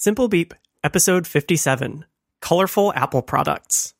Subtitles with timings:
[0.00, 0.54] Simple Beep,
[0.84, 2.04] episode 57
[2.40, 3.94] Colorful Apple Products.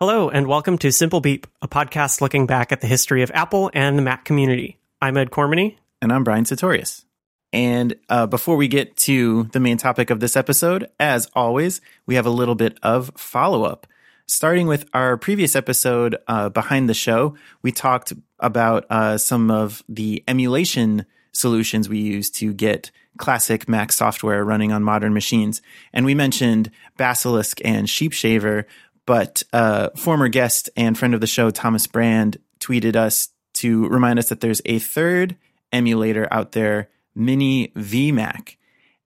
[0.00, 3.70] Hello, and welcome to Simple Beep, a podcast looking back at the history of Apple
[3.74, 4.78] and the Mac community.
[5.02, 5.76] I'm Ed Cormany.
[6.00, 7.04] And I'm Brian Sutorius.
[7.52, 12.14] And uh, before we get to the main topic of this episode, as always, we
[12.14, 13.86] have a little bit of follow up.
[14.26, 19.84] Starting with our previous episode, uh, Behind the Show, we talked about uh, some of
[19.86, 25.62] the emulation solutions we use to get classic Mac software running on modern machines.
[25.92, 28.64] And we mentioned Basilisk and Sheepshaver,
[29.06, 34.18] but uh, former guest and friend of the show, Thomas Brand, tweeted us to remind
[34.18, 35.36] us that there's a third
[35.72, 38.56] emulator out there, Mini VMac.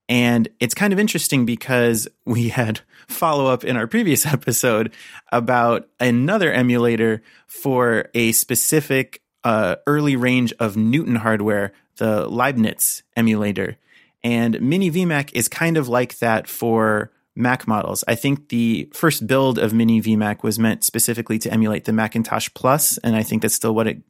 [0.09, 4.93] And it's kind of interesting because we had follow up in our previous episode
[5.33, 13.77] about another emulator for a specific uh, early range of Newton hardware, the Leibniz emulator.
[14.23, 18.05] And Mini VMac is kind of like that for Mac models.
[18.07, 22.49] I think the first build of Mini VMac was meant specifically to emulate the Macintosh
[22.55, 24.03] Plus, and I think that's still what it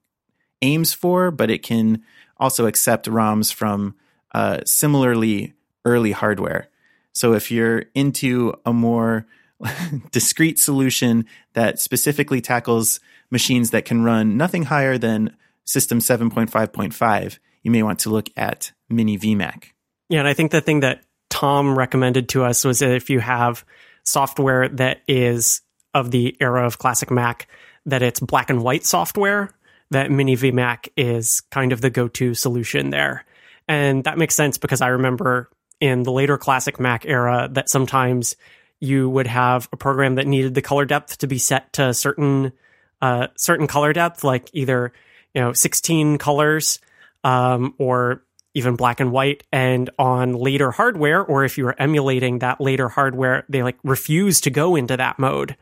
[0.62, 2.02] aims for, but it can
[2.38, 3.94] also accept ROMs from
[4.34, 6.68] uh, similarly early hardware.
[7.12, 9.26] So if you're into a more
[10.10, 17.70] discrete solution that specifically tackles machines that can run nothing higher than System 7.5.5, you
[17.70, 19.72] may want to look at Mini VMac.
[20.10, 23.20] Yeah, and I think the thing that Tom recommended to us was that if you
[23.20, 23.64] have
[24.02, 25.62] software that is
[25.94, 27.46] of the era of classic Mac,
[27.86, 29.54] that it's black and white software,
[29.92, 33.24] that Mini VMac is kind of the go to solution there.
[33.68, 35.48] And that makes sense because I remember
[35.80, 38.34] in the later classic Mac era that sometimes
[38.80, 42.52] you would have a program that needed the color depth to be set to certain
[43.00, 44.92] uh, certain color depth, like either
[45.34, 46.80] you know 16 colors
[47.22, 52.40] um, or even black and white and on later hardware or if you were emulating
[52.40, 55.56] that later hardware they like refuse to go into that mode.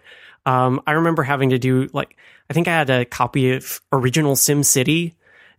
[0.47, 2.17] Um, i remember having to do like
[2.49, 5.15] i think i had a copy of original sim city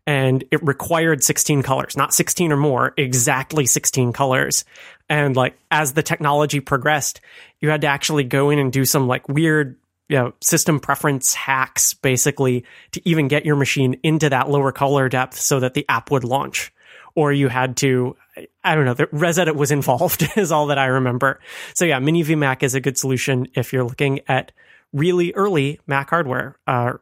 [0.07, 4.65] and it required 16 colors not 16 or more exactly 16 colors.
[5.07, 7.21] And like as the technology progressed
[7.59, 11.35] you had to actually go in and do some like weird you know, system preference
[11.35, 15.85] hacks basically to even get your machine into that lower color depth so that the
[15.87, 16.73] app would launch
[17.15, 18.15] or you had to
[18.63, 21.39] I don't know, the ResEdit was involved is all that I remember.
[21.73, 24.51] So yeah, Mini VMac is a good solution if you're looking at
[24.93, 26.93] really early Mac hardware uh,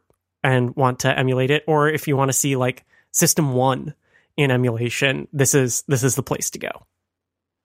[0.44, 3.94] and want to emulate it, or if you want to see like System One
[4.36, 6.86] in emulation, this is this is the place to go.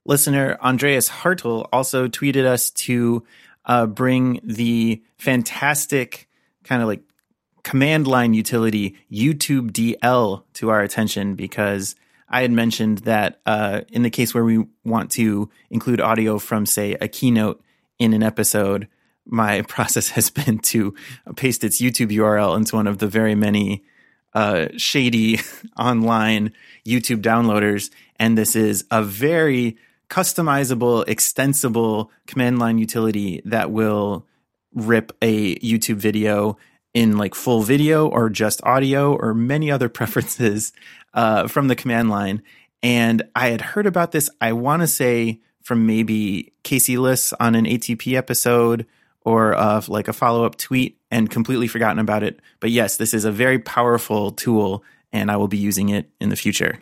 [0.05, 3.25] Listener Andreas Hartl also tweeted us to
[3.67, 6.29] uh, bring the fantastic
[6.65, 7.03] kind of like
[7.63, 11.95] command line utility YouTube DL to our attention because
[12.32, 16.65] I had mentioned that uh, in the case where we want to include audio from,
[16.65, 17.62] say, a keynote
[17.98, 18.88] in an episode,
[19.26, 20.94] my process has been to
[21.37, 23.84] paste its YouTube URL into one of the very many
[24.34, 25.41] uh, shady
[25.78, 26.53] online
[26.87, 27.91] YouTube downloaders.
[28.19, 29.76] And this is a very
[30.09, 34.26] customizable, extensible command line utility that will
[34.75, 36.56] rip a YouTube video
[36.94, 40.72] in like full video or just audio or many other preferences
[41.15, 42.43] uh, from the command line.
[42.83, 47.55] And I had heard about this, I want to say from maybe Casey Liss on
[47.55, 48.87] an ATP episode
[49.25, 52.41] or uh, like a follow up tweet and completely forgotten about it.
[52.59, 56.31] But yes, this is a very powerful tool and I will be using it in
[56.31, 56.81] the future.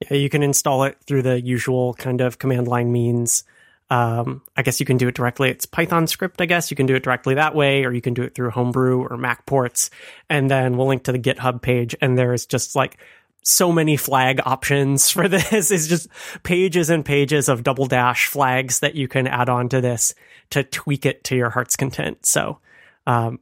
[0.00, 3.44] Yeah, you can install it through the usual kind of command line means.
[3.90, 5.50] Um, I guess you can do it directly.
[5.50, 6.70] It's Python script, I guess.
[6.70, 9.18] You can do it directly that way, or you can do it through Homebrew or
[9.18, 9.90] MacPorts.
[10.28, 12.98] And then we'll link to the GitHub page, and there's just like
[13.42, 15.70] so many flag options for this.
[15.70, 16.08] It's just
[16.42, 20.14] pages and pages of double dash flags that you can add on to this
[20.50, 22.24] to tweak it to your heart's content.
[22.24, 22.58] So,
[23.06, 23.40] um,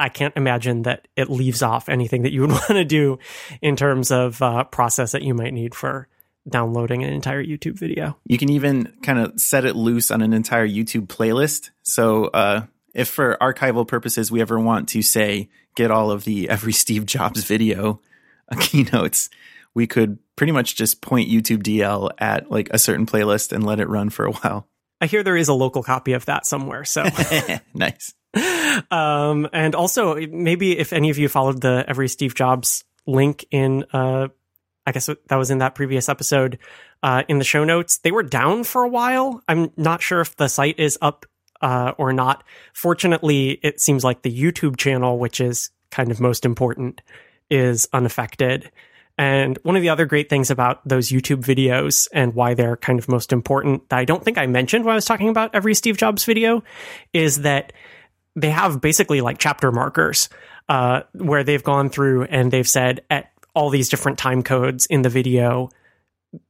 [0.00, 3.20] I can't imagine that it leaves off anything that you would want to do
[3.62, 6.08] in terms of uh, process that you might need for
[6.48, 8.16] downloading an entire YouTube video.
[8.26, 11.70] You can even kind of set it loose on an entire YouTube playlist.
[11.82, 16.48] So, uh, if for archival purposes we ever want to say get all of the
[16.50, 18.00] every Steve Jobs video
[18.50, 19.30] uh, keynotes,
[19.74, 23.80] we could pretty much just point YouTube DL at like a certain playlist and let
[23.80, 24.68] it run for a while.
[25.00, 26.84] I hear there is a local copy of that somewhere.
[26.84, 27.04] So
[27.74, 28.14] nice.
[28.90, 33.84] Um, and also maybe if any of you followed the every Steve Jobs link in
[33.92, 34.28] uh,
[34.86, 36.58] I guess that was in that previous episode
[37.02, 37.98] uh, in the show notes.
[37.98, 39.42] They were down for a while.
[39.48, 41.26] I'm not sure if the site is up
[41.60, 42.44] uh, or not.
[42.72, 47.00] Fortunately, it seems like the YouTube channel, which is kind of most important,
[47.50, 48.70] is unaffected.
[49.16, 52.98] And one of the other great things about those YouTube videos and why they're kind
[52.98, 55.74] of most important that I don't think I mentioned when I was talking about every
[55.74, 56.64] Steve Jobs video
[57.12, 57.72] is that
[58.34, 60.28] they have basically like chapter markers
[60.68, 65.02] uh, where they've gone through and they've said at all these different time codes in
[65.02, 65.70] the video,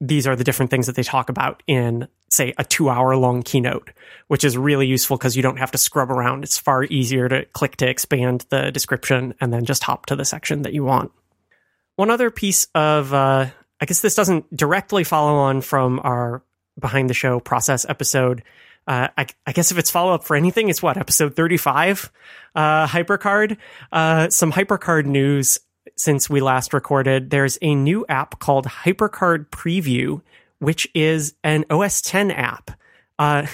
[0.01, 3.43] these are the different things that they talk about in, say, a two hour long
[3.43, 3.91] keynote,
[4.29, 6.45] which is really useful because you don't have to scrub around.
[6.45, 10.25] It's far easier to click to expand the description and then just hop to the
[10.25, 11.12] section that you want.
[11.97, 13.47] One other piece of, uh,
[13.81, 16.43] I guess this doesn't directly follow on from our
[16.79, 18.43] behind the show process episode.
[18.87, 22.12] Uh, I, I, guess if it's follow up for anything, it's what episode thirty five.
[22.55, 23.57] Uh, Hypercard.
[23.91, 25.59] Uh, some Hypercard news
[25.96, 27.31] since we last recorded.
[27.31, 30.20] There's a new app called Hypercard Preview,
[30.58, 32.70] which is an OS 10 app.
[33.19, 33.46] Uh,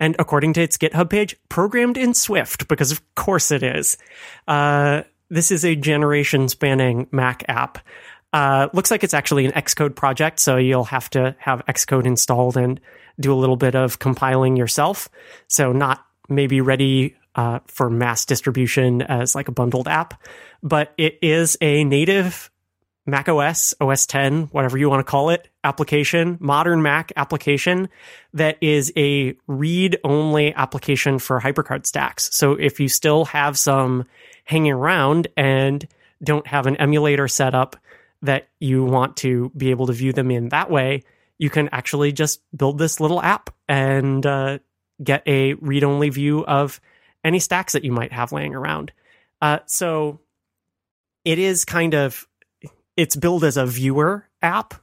[0.00, 3.96] and according to its GitHub page, programmed in Swift because of course it is.
[4.48, 7.78] Uh, this is a generation spanning Mac app.
[8.32, 12.56] Uh, looks like it's actually an Xcode project, so you'll have to have Xcode installed
[12.56, 12.80] and
[13.20, 15.08] do a little bit of compiling yourself.
[15.46, 20.22] So not maybe ready uh, for mass distribution as like a bundled app,
[20.62, 22.50] but it is a native
[23.06, 27.90] Mac OS, OS 10, whatever you want to call it, application, modern Mac application
[28.32, 32.30] that is a read only application for HyperCard stacks.
[32.32, 34.06] So if you still have some
[34.44, 35.86] hanging around and
[36.22, 37.76] don't have an emulator set up
[38.22, 41.02] that you want to be able to view them in that way,
[41.36, 44.58] you can actually just build this little app and uh,
[45.02, 46.80] get a read only view of
[47.24, 48.92] any stacks that you might have laying around.
[49.40, 50.20] Uh, so
[51.24, 52.28] it is kind of
[52.96, 54.74] it's billed as a viewer app,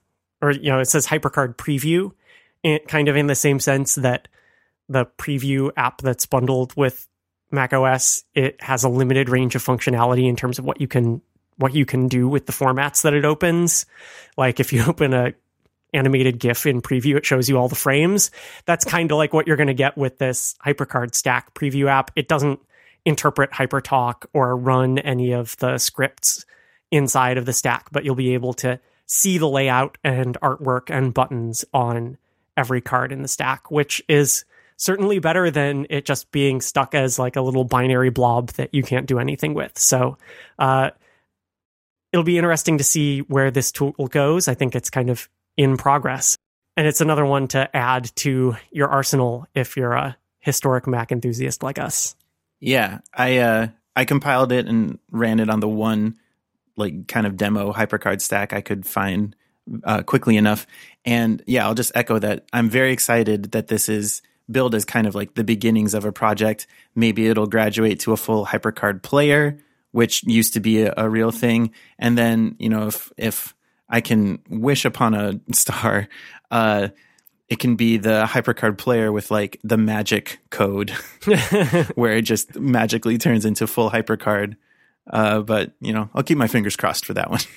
[0.42, 2.12] or you know, it says HyperCard Preview,
[2.64, 4.28] and kind of in the same sense that
[4.90, 7.08] the preview app that's bundled with
[7.52, 11.22] Mac OS, it has a limited range of functionality in terms of what you can
[11.58, 13.86] what you can do with the formats that it opens.
[14.38, 15.34] Like if you open a
[15.94, 18.32] animated GIF in preview, it shows you all the frames.
[18.66, 22.12] That's kind of like what you're going to get with this HyperCard Stack preview app.
[22.16, 22.60] It doesn't
[23.06, 26.46] interpret HyperTalk or run any of the scripts
[26.92, 31.14] inside of the stack, but you'll be able to see the layout and artwork and
[31.14, 32.18] buttons on
[32.56, 34.46] every card in the stack, which is
[34.78, 38.84] certainly better than it just being stuck as like a little binary blob that you
[38.84, 39.78] can't do anything with.
[39.78, 40.18] So,
[40.60, 40.92] uh,
[42.12, 44.48] it'll be interesting to see where this tool goes.
[44.48, 45.30] I think it's kind of
[45.62, 46.38] in progress.
[46.76, 51.62] And it's another one to add to your arsenal if you're a historic Mac enthusiast
[51.62, 52.16] like us.
[52.60, 56.16] Yeah, I uh, I compiled it and ran it on the one
[56.78, 59.36] like kind of demo hypercard stack I could find
[59.84, 60.66] uh, quickly enough.
[61.06, 62.46] And yeah, I'll just echo that.
[62.54, 66.12] I'm very excited that this is build as kind of like the beginnings of a
[66.12, 66.66] project.
[66.96, 69.60] Maybe it'll graduate to a full HyperCard player,
[69.92, 71.72] which used to be a, a real thing.
[72.00, 73.54] And then, you know, if, if
[73.92, 76.08] I can wish upon a star,
[76.50, 76.90] uh,
[77.50, 80.90] it can be the HyperCard player with like the magic code
[81.96, 84.56] where it just magically turns into full HyperCard.
[85.10, 87.42] Uh, but, you know, I'll keep my fingers crossed for that one.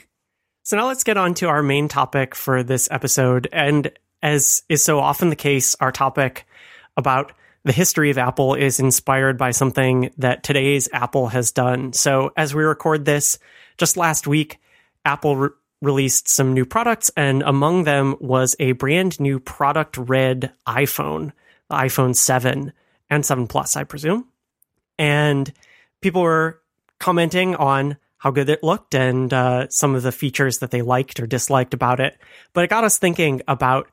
[0.66, 3.48] So now let's get on to our main topic for this episode.
[3.52, 3.92] And
[4.22, 6.46] as is so often the case, our topic
[6.96, 7.32] about
[7.64, 11.92] the history of Apple is inspired by something that today's Apple has done.
[11.92, 13.38] So as we record this,
[13.76, 14.58] just last week,
[15.04, 15.50] Apple re-
[15.82, 21.32] released some new products, and among them was a brand new product red iPhone,
[21.68, 22.72] the iPhone 7
[23.10, 24.28] and 7 Plus, I presume.
[24.98, 25.52] And
[26.00, 26.60] people were
[26.98, 31.20] commenting on how good it looked and uh, some of the features that they liked
[31.20, 32.16] or disliked about it.
[32.54, 33.90] But it got us thinking about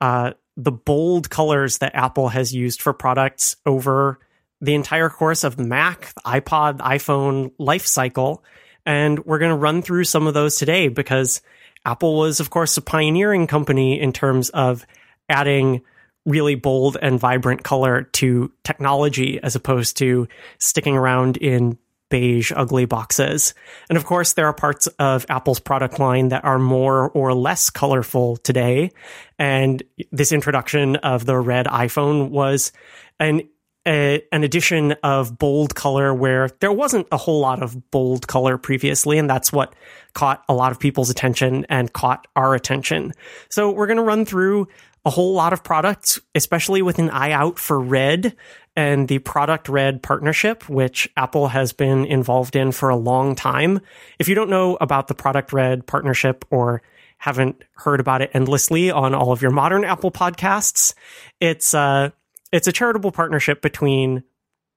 [0.00, 4.18] uh, the bold colors that Apple has used for products over
[4.60, 8.42] the entire course of Mac, the iPod, the iPhone life cycle.
[8.86, 11.40] And we're going to run through some of those today because
[11.84, 14.86] Apple was, of course, a pioneering company in terms of
[15.28, 15.82] adding
[16.26, 20.26] really bold and vibrant color to technology as opposed to
[20.58, 21.78] sticking around in
[22.10, 23.54] beige, ugly boxes.
[23.88, 27.70] And of course, there are parts of Apple's product line that are more or less
[27.70, 28.92] colorful today.
[29.38, 32.72] And this introduction of the red iPhone was
[33.18, 33.48] an
[33.86, 38.56] a, an addition of bold color where there wasn't a whole lot of bold color
[38.56, 39.74] previously, and that's what
[40.14, 43.12] caught a lot of people's attention and caught our attention.
[43.50, 44.68] So we're going to run through
[45.04, 48.34] a whole lot of products, especially with an eye out for red
[48.76, 53.80] and the Product Red partnership, which Apple has been involved in for a long time.
[54.18, 56.82] If you don't know about the Product Red partnership or
[57.18, 60.94] haven't heard about it endlessly on all of your modern Apple podcasts,
[61.40, 62.10] it's uh,
[62.54, 64.22] it's a charitable partnership between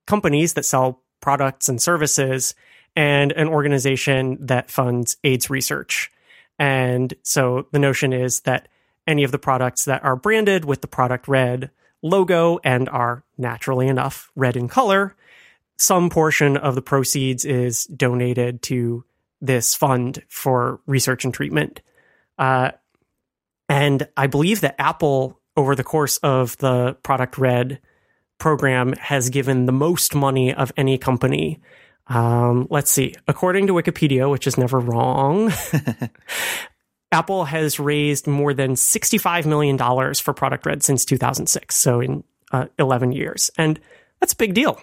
[0.04, 2.56] companies that sell products and services
[2.96, 6.10] and an organization that funds AIDS research.
[6.58, 8.66] And so the notion is that
[9.06, 11.70] any of the products that are branded with the product red
[12.02, 15.14] logo and are naturally enough red in color,
[15.76, 19.04] some portion of the proceeds is donated to
[19.40, 21.80] this fund for research and treatment.
[22.38, 22.72] Uh,
[23.68, 27.80] and I believe that Apple, over the course of the Product Red
[28.38, 31.60] program, has given the most money of any company.
[32.06, 33.14] Um, let's see.
[33.26, 35.52] According to Wikipedia, which is never wrong,
[37.12, 39.76] Apple has raised more than $65 million
[40.14, 41.74] for Product Red since 2006.
[41.74, 42.22] So in
[42.52, 43.50] uh, 11 years.
[43.58, 43.80] And
[44.20, 44.80] that's a big deal.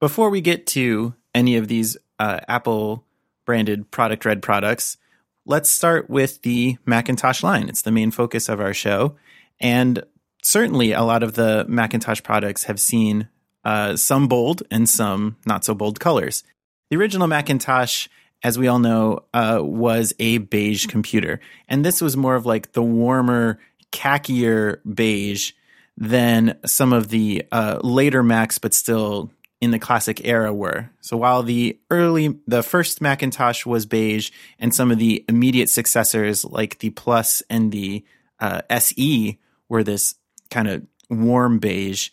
[0.00, 3.04] Before we get to any of these uh, Apple
[3.44, 4.98] branded Product Red products,
[5.44, 7.68] let's start with the Macintosh line.
[7.68, 9.16] It's the main focus of our show.
[9.60, 10.04] And
[10.42, 13.28] certainly a lot of the Macintosh products have seen
[13.64, 16.44] uh, some bold and some not so bold colors.
[16.90, 18.08] The original Macintosh,
[18.42, 21.40] as we all know, uh, was a beige computer.
[21.68, 23.58] And this was more of like the warmer,
[23.90, 25.52] khaki beige
[25.96, 30.90] than some of the uh, later Macs, but still in the classic era were.
[31.00, 36.44] So while the early, the first Macintosh was beige, and some of the immediate successors
[36.44, 38.04] like the Plus and the
[38.38, 40.14] uh, SE were this
[40.50, 42.10] kind of warm beige,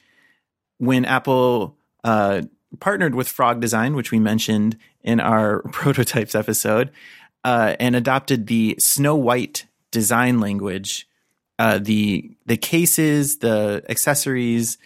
[0.77, 2.41] when Apple uh,
[2.79, 6.91] partnered with Frog Design, which we mentioned in our prototypes episode,
[7.43, 11.07] uh, and adopted the Snow White design language,
[11.60, 14.77] uh, the the cases, the accessories,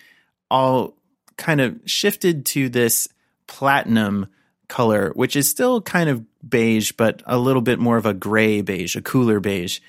[0.52, 0.98] all
[1.38, 3.08] kind of shifted to this
[3.48, 4.28] platinum
[4.68, 8.62] color, which is still kind of beige, but a little bit more of a gray
[8.62, 9.80] beige, a cooler beige.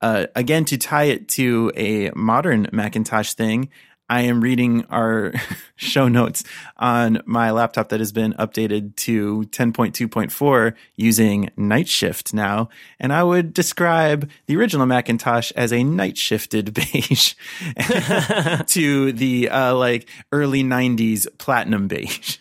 [0.00, 3.70] Uh, again, to tie it to a modern Macintosh thing,
[4.08, 5.32] I am reading our
[5.76, 6.44] show notes
[6.76, 12.68] on my laptop that has been updated to 10.2.4 using night shift now.
[13.00, 17.34] And I would describe the original Macintosh as a night shifted beige
[18.66, 22.38] to the uh, like early 90s platinum beige.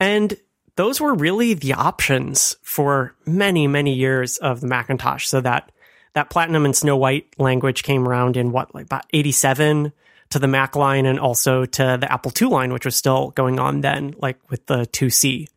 [0.00, 0.36] And
[0.74, 5.26] those were really the options for many, many years of the Macintosh.
[5.26, 5.70] So that
[6.14, 9.92] that platinum and snow white language came around in what, like about 87
[10.30, 13.58] to the Mac line and also to the Apple II line, which was still going
[13.58, 15.48] on then, like with the 2C.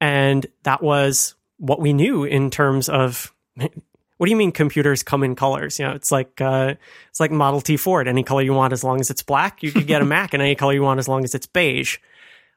[0.00, 5.22] And that was what we knew in terms of what do you mean computers come
[5.22, 5.78] in colors?
[5.78, 6.74] You know, it's like uh,
[7.10, 8.08] it's like Model T Ford.
[8.08, 9.62] Any color you want as long as it's black.
[9.62, 11.98] You could get a Mac in any color you want as long as it's beige.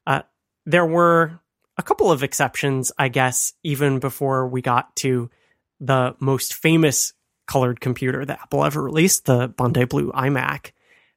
[0.08, 0.22] Uh,
[0.66, 1.40] there were
[1.78, 5.30] a couple of exceptions, I guess, even before we got to
[5.80, 7.14] the most famous
[7.48, 10.72] colored computer that Apple ever released, the Bondi Blue iMac.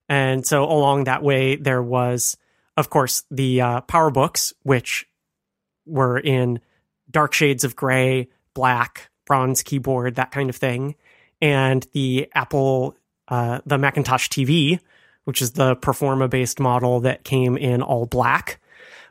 [0.09, 2.37] And so along that way, there was,
[2.77, 5.07] of course, the uh, PowerBooks, which
[5.87, 6.61] were in
[7.11, 10.95] dark shades of gray, black, bronze keyboard, that kind of thing,
[11.41, 12.97] and the Apple,
[13.29, 14.81] uh, the Macintosh TV,
[15.25, 18.61] which is the Performa based model that came in all black,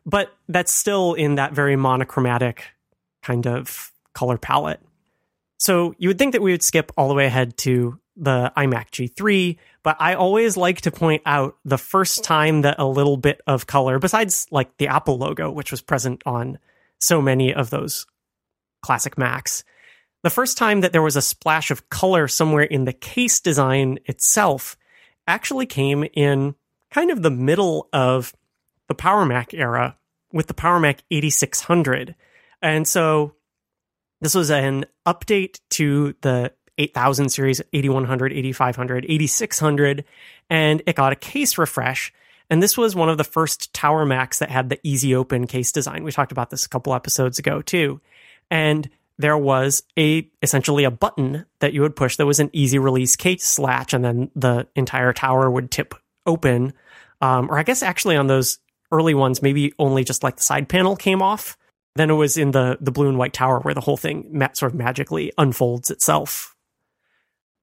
[0.05, 2.65] but that's still in that very monochromatic
[3.21, 4.81] kind of color palette.
[5.61, 8.89] So you would think that we would skip all the way ahead to the iMac
[8.89, 13.41] G3, but I always like to point out the first time that a little bit
[13.45, 16.57] of color, besides like the Apple logo, which was present on
[16.97, 18.07] so many of those
[18.81, 19.63] classic Macs,
[20.23, 23.99] the first time that there was a splash of color somewhere in the case design
[24.05, 24.75] itself
[25.27, 26.55] actually came in
[26.89, 28.33] kind of the middle of
[28.87, 29.95] the Power Mac era
[30.33, 32.15] with the Power Mac 8600.
[32.63, 33.35] And so
[34.21, 40.05] this was an update to the 8000 series, 8100, 8500, 8600,
[40.49, 42.13] and it got a case refresh.
[42.49, 45.71] And this was one of the first Tower Macs that had the easy open case
[45.71, 46.03] design.
[46.03, 48.01] We talked about this a couple episodes ago too.
[48.49, 52.79] And there was a essentially a button that you would push that was an easy
[52.79, 56.73] release case latch, and then the entire tower would tip open.
[57.21, 58.59] Um, or I guess actually on those
[58.91, 61.57] early ones, maybe only just like the side panel came off.
[61.95, 64.49] Then it was in the the blue and white tower where the whole thing ma-
[64.53, 66.55] sort of magically unfolds itself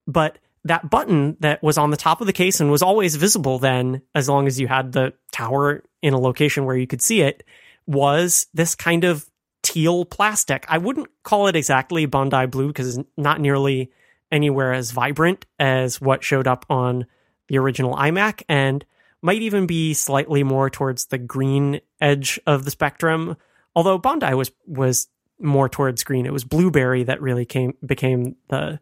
[0.09, 3.59] but that button that was on the top of the case and was always visible
[3.61, 7.21] then, as long as you had the tower in a location where you could see
[7.21, 7.45] it,
[7.87, 9.29] was this kind of
[9.63, 10.65] teal plastic.
[10.69, 13.93] I wouldn't call it exactly Bondi blue because it's not nearly
[14.33, 17.07] anywhere as vibrant as what showed up on
[17.49, 18.85] the original iMac and
[19.21, 23.37] might even be slightly more towards the green edge of the spectrum.
[23.79, 25.07] Although Bondi was was
[25.39, 26.27] more towards green.
[26.27, 28.81] It was blueberry that really came became the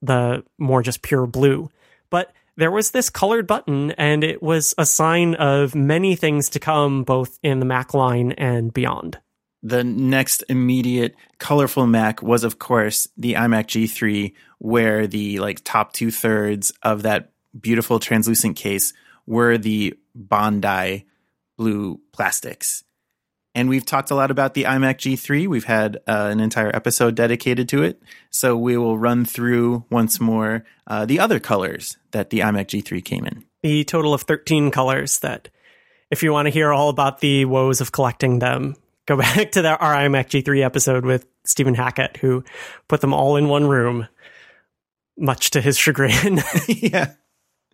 [0.00, 1.70] the more just pure blue.
[2.10, 6.58] But there was this colored button, and it was a sign of many things to
[6.58, 9.20] come, both in the Mac line and beyond.
[9.62, 15.92] the next immediate colorful Mac was, of course, the iMac G3, where the like top
[15.92, 18.92] two thirds of that beautiful translucent case
[19.26, 21.06] were the Bondi
[21.56, 22.82] blue plastics.
[23.54, 25.46] And we've talked a lot about the iMac G3.
[25.46, 28.02] We've had uh, an entire episode dedicated to it.
[28.30, 33.04] So we will run through once more uh, the other colors that the iMac G3
[33.04, 33.44] came in.
[33.62, 35.48] The total of 13 colors that,
[36.10, 39.62] if you want to hear all about the woes of collecting them, go back to
[39.62, 42.44] the, our iMac G3 episode with Stephen Hackett, who
[42.88, 44.08] put them all in one room,
[45.18, 46.40] much to his chagrin.
[46.68, 47.12] yeah.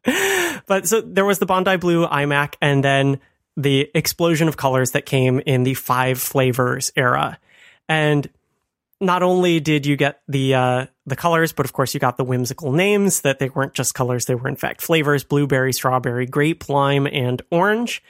[0.67, 3.21] But so there was the Bondi Blue iMac, and then
[3.59, 7.39] the explosion of colors that came in the five flavors era.
[7.89, 8.31] And
[9.01, 12.25] not only did you get the uh, the colors, but of course you got the
[12.25, 16.69] whimsical names that they weren't just colors; they were in fact flavors: blueberry, strawberry, grape,
[16.69, 18.03] lime, and orange.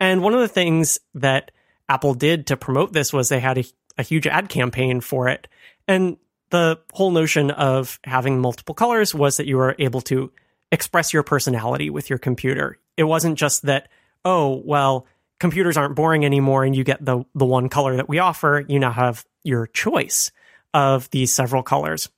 [0.00, 1.52] And one of the things that
[1.88, 3.64] Apple did to promote this was they had a,
[3.96, 5.46] a huge ad campaign for it,
[5.86, 6.16] and
[6.50, 10.32] the whole notion of having multiple colors was that you were able to
[10.72, 12.78] express your personality with your computer.
[12.96, 13.88] It wasn't just that
[14.26, 15.06] oh, well,
[15.38, 18.64] computers aren't boring anymore and you get the, the one color that we offer.
[18.66, 20.32] You now have your choice
[20.74, 22.10] of these several colors.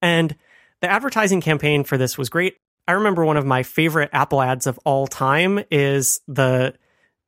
[0.00, 0.34] And
[0.80, 2.56] the advertising campaign for this was great.
[2.88, 6.74] I remember one of my favorite Apple ads of all time is the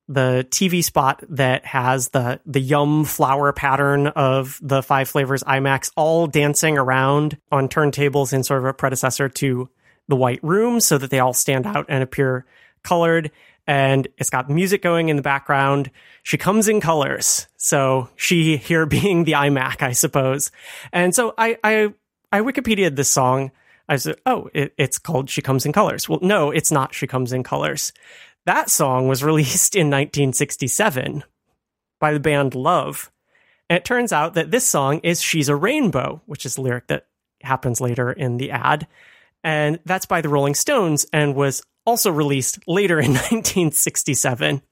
[0.08, 5.92] the TV spot that has the the yum flower pattern of the five flavors iMacs
[5.94, 9.68] all dancing around on turntables in sort of a predecessor to
[10.08, 12.44] the white room so that they all stand out and appear
[12.82, 13.30] colored
[13.66, 15.90] and it's got music going in the background.
[16.23, 17.47] She comes in colors.
[17.57, 20.50] So she here being the iMac, I suppose.
[20.92, 21.95] And so I, I,
[22.31, 23.52] I Wikipedia'd this song.
[23.88, 26.09] I said, oh, it, it's called She Comes in Colors.
[26.09, 27.92] Well, no, it's not She Comes in Colors.
[28.47, 31.25] That song was released in 1967
[32.00, 33.11] by the band Love.
[33.69, 36.88] And it turns out that this song is She's a Rainbow, which is a lyric
[36.88, 37.07] that
[37.42, 38.87] happens later in the ad.
[39.45, 44.62] And that's by the Rolling Stones and was also released later in 1967.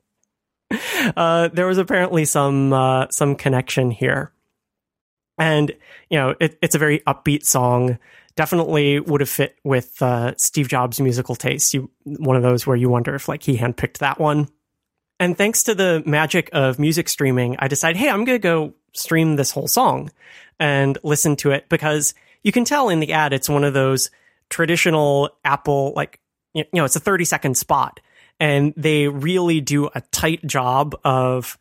[1.16, 4.32] Uh, there was apparently some uh, some connection here,
[5.36, 5.72] and
[6.08, 7.98] you know it, it's a very upbeat song.
[8.36, 11.74] Definitely would have fit with uh, Steve Jobs' musical taste.
[11.74, 14.48] You one of those where you wonder if like he handpicked that one.
[15.18, 18.72] And thanks to the magic of music streaming, I decided, hey, I'm going to go
[18.94, 20.10] stream this whole song
[20.58, 24.10] and listen to it because you can tell in the ad it's one of those
[24.48, 26.20] traditional Apple like
[26.54, 28.00] you know, it's a 30 second spot
[28.40, 31.58] and they really do a tight job of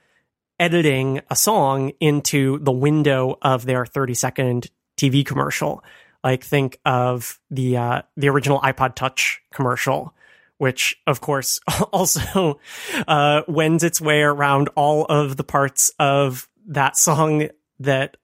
[0.60, 5.84] editing a song into the window of their 30 second TV commercial.
[6.24, 10.14] Like think of the uh, the original iPod Touch commercial,
[10.58, 11.60] which of course
[11.94, 12.60] also
[13.08, 17.50] uh, wends its way around all of the parts of that song
[17.80, 18.18] that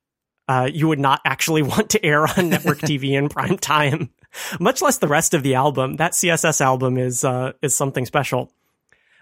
[0.47, 4.09] uh, you would not actually want to air on network TV in prime time
[4.59, 5.95] much less the rest of the album.
[5.95, 8.51] That CSS album is uh, is something special.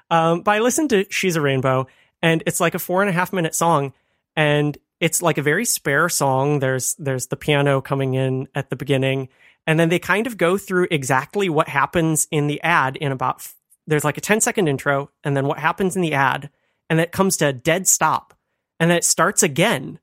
[0.09, 1.87] Um, but I listened to "She's a Rainbow,"
[2.21, 3.93] and it's like a four and a half minute song,
[4.35, 6.59] and it's like a very spare song.
[6.59, 9.29] There's there's the piano coming in at the beginning,
[9.67, 13.47] and then they kind of go through exactly what happens in the ad in about.
[13.85, 16.49] There's like a 10 second intro, and then what happens in the ad,
[16.89, 18.33] and it comes to a dead stop,
[18.79, 19.99] and then it starts again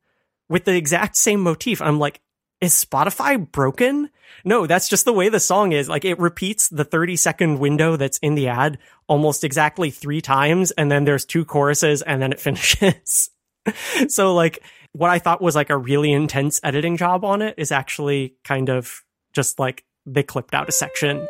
[0.50, 1.80] with the exact same motif.
[1.80, 2.20] I'm like,
[2.60, 4.10] is Spotify broken?
[4.44, 5.88] No, that's just the way the song is.
[5.88, 10.70] Like it repeats the 30 second window that's in the ad almost exactly three times.
[10.72, 13.30] And then there's two choruses and then it finishes.
[14.08, 17.70] so like what I thought was like a really intense editing job on it is
[17.72, 21.26] actually kind of just like they clipped out a section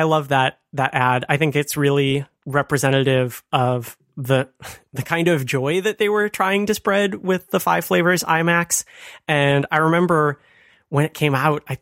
[0.00, 1.26] I love that that ad.
[1.28, 4.48] I think it's really representative of the
[4.94, 8.84] the kind of joy that they were trying to spread with the five flavors iMacs.
[9.28, 10.40] And I remember
[10.88, 11.78] when it came out, I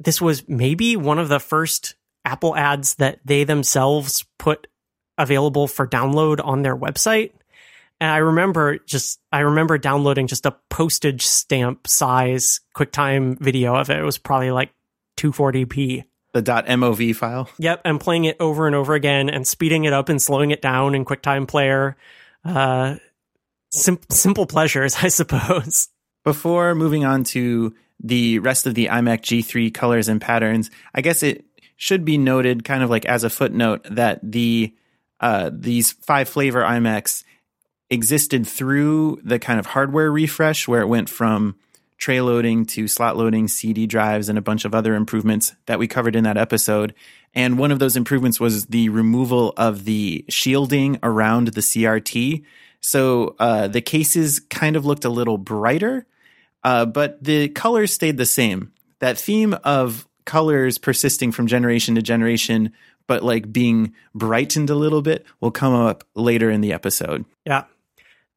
[0.00, 4.66] this was maybe one of the first Apple ads that they themselves put
[5.16, 7.30] available for download on their website.
[8.00, 13.88] And I remember just I remember downloading just a postage stamp size QuickTime video of
[13.88, 14.00] it.
[14.00, 14.72] It was probably like
[15.16, 16.06] 240p.
[16.32, 17.50] The .mov file.
[17.58, 20.62] Yep, I'm playing it over and over again and speeding it up and slowing it
[20.62, 21.96] down in QuickTime Player.
[22.44, 22.96] Uh,
[23.70, 25.88] sim- simple pleasures, I suppose.
[26.24, 31.22] Before moving on to the rest of the iMac G3 colors and patterns, I guess
[31.22, 31.44] it
[31.76, 34.74] should be noted, kind of like as a footnote, that the
[35.18, 37.24] uh, these five flavor iMacs
[37.90, 41.56] existed through the kind of hardware refresh where it went from
[42.00, 45.86] tray loading to slot loading, CD drives, and a bunch of other improvements that we
[45.86, 46.94] covered in that episode.
[47.34, 52.42] And one of those improvements was the removal of the shielding around the CRT.
[52.80, 56.06] So uh, the cases kind of looked a little brighter,
[56.64, 58.72] uh, but the colors stayed the same.
[58.98, 62.72] That theme of colors persisting from generation to generation,
[63.06, 67.26] but like being brightened a little bit, will come up later in the episode.
[67.44, 67.64] Yeah.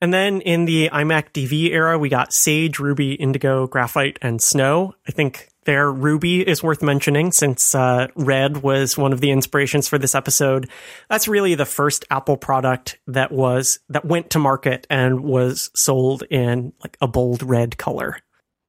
[0.03, 4.95] And then in the iMac DV era, we got Sage, Ruby, Indigo, Graphite, and Snow.
[5.07, 9.87] I think their Ruby is worth mentioning since uh, Red was one of the inspirations
[9.87, 10.69] for this episode.
[11.09, 16.23] That's really the first Apple product that was that went to market and was sold
[16.29, 18.17] in like a bold red color.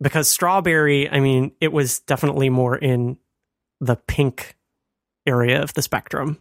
[0.00, 3.18] Because Strawberry, I mean, it was definitely more in
[3.80, 4.56] the pink
[5.26, 6.38] area of the spectrum.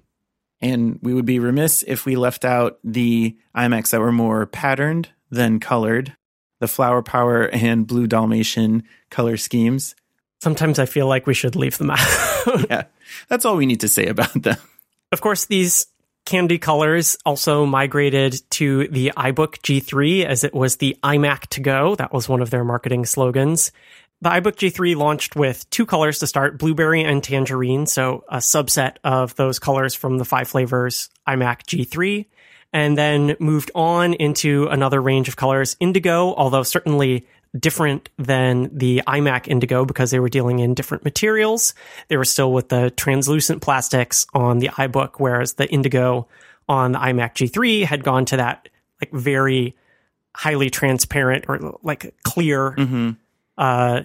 [0.63, 5.09] And we would be remiss if we left out the iMacs that were more patterned
[5.29, 6.15] than colored,
[6.61, 9.93] the Flower Power and Blue Dalmatian color schemes.
[10.41, 11.99] Sometimes I feel like we should leave them out.
[12.69, 12.83] yeah,
[13.27, 14.55] that's all we need to say about them.
[15.11, 15.87] Of course, these
[16.25, 21.95] candy colors also migrated to the iBook G3 as it was the iMac to go.
[21.95, 23.73] That was one of their marketing slogans.
[24.23, 28.95] The iBook G3 launched with two colors to start, blueberry and tangerine, so a subset
[29.03, 32.25] of those colors from the five flavors iMac G3,
[32.71, 37.27] and then moved on into another range of colors, indigo, although certainly
[37.59, 41.73] different than the iMac Indigo because they were dealing in different materials.
[42.07, 46.29] They were still with the translucent plastics on the iBook, whereas the Indigo
[46.69, 48.69] on the iMac G3 had gone to that
[49.01, 49.75] like very
[50.33, 53.11] highly transparent or like clear Mm-hmm.
[53.57, 54.03] uh,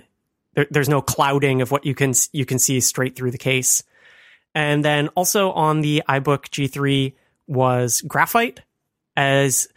[0.59, 3.85] there, there's no clouding of what you can you can see straight through the case.
[4.57, 7.15] And then also on the iBook G3
[7.47, 8.63] was graphite
[9.17, 9.69] as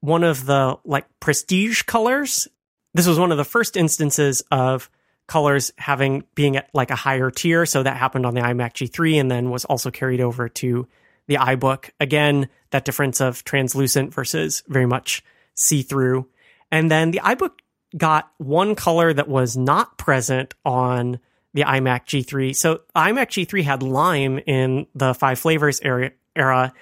[0.00, 2.48] one of the like prestige colors.
[2.92, 4.90] This was one of the first instances of
[5.28, 7.64] colors having being at like a higher tier.
[7.64, 10.88] So that happened on the iMac G3 and then was also carried over to
[11.28, 11.90] the iBook.
[12.00, 15.22] Again, that difference of translucent versus very much
[15.54, 16.26] see through.
[16.72, 17.52] And then the iBook
[17.96, 21.18] got one color that was not present on
[21.54, 22.54] the iMac G3.
[22.54, 26.72] So iMac G3 had lime in the five flavors era,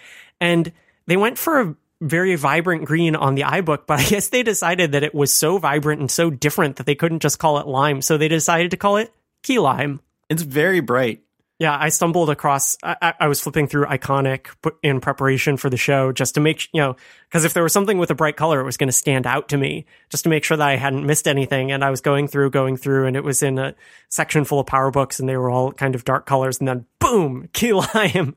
[0.40, 0.72] and
[1.07, 4.92] they went for a very vibrant green on the iBook, but I guess they decided
[4.92, 8.03] that it was so vibrant and so different that they couldn't just call it lime.
[8.03, 10.00] So they decided to call it key lime.
[10.29, 11.22] It's very bright.
[11.61, 12.77] Yeah, I stumbled across.
[12.83, 14.49] I, I was flipping through Iconic
[14.83, 16.97] in preparation for the show just to make you know
[17.29, 19.49] because if there was something with a bright color, it was going to stand out
[19.51, 21.71] to me just to make sure that I hadn't missed anything.
[21.71, 23.77] And I was going through, going through, and it was in a
[24.09, 26.59] section full of power books, and they were all kind of dark colors.
[26.59, 28.35] And then boom, key lime,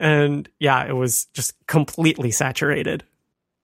[0.00, 3.04] and yeah, it was just completely saturated.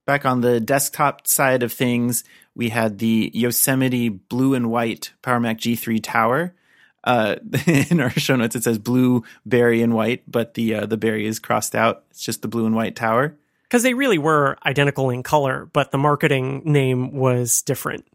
[0.05, 5.41] Back on the desktop side of things, we had the Yosemite blue and white Power
[5.41, 6.55] Mac G3 Tower.
[7.05, 7.37] Uh,
[7.67, 11.27] in our show notes, it says blue, berry, and white, but the uh, the berry
[11.27, 12.05] is crossed out.
[12.11, 13.37] It's just the blue and white tower.
[13.65, 18.07] Because they really were identical in color, but the marketing name was different.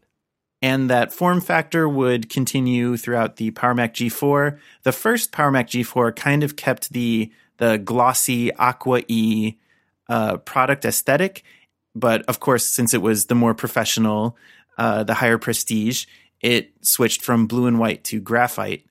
[0.62, 4.58] And that form factor would continue throughout the Power Mac G4.
[4.82, 9.56] The first Power Mac G4 kind of kept the the glossy aqua e
[10.08, 11.42] uh, product aesthetic,
[11.94, 14.36] but of course, since it was the more professional,
[14.78, 16.06] uh, the higher prestige,
[16.40, 18.84] it switched from blue and white to graphite.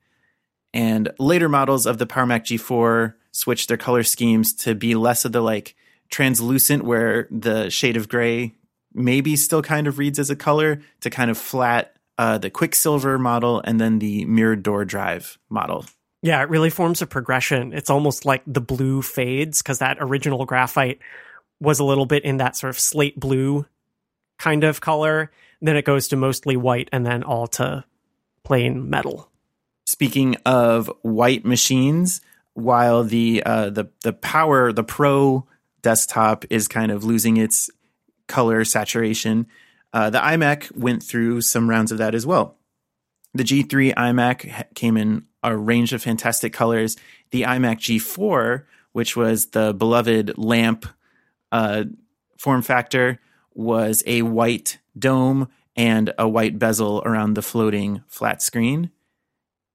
[0.74, 5.26] And later models of the Power Mac G4 switched their color schemes to be less
[5.26, 5.76] of the like
[6.10, 8.54] translucent, where the shade of gray
[8.94, 13.20] maybe still kind of reads as a color, to kind of flat uh, the Quicksilver
[13.20, 15.86] model and then the mirrored door drive model.
[16.24, 17.74] Yeah, it really forms a progression.
[17.74, 21.00] It's almost like the blue fades because that original graphite
[21.60, 23.66] was a little bit in that sort of slate blue
[24.40, 25.32] kind of color.
[25.62, 27.86] Then it goes to mostly white and then all to
[28.44, 29.32] plain metal.
[29.86, 32.22] Speaking of white machines,
[32.54, 35.48] while the uh, the the power the Pro
[35.82, 37.70] desktop is kind of losing its
[38.28, 39.48] color saturation,
[39.94, 42.58] uh, the iMac went through some rounds of that as well.
[43.34, 46.98] The G3 iMac came in a range of fantastic colors.
[47.32, 50.86] The iMac G4, which was the beloved lamp
[51.52, 51.86] uh,
[52.38, 53.20] form factor,
[53.54, 58.92] was a white dome and a white bezel around the floating flat screen.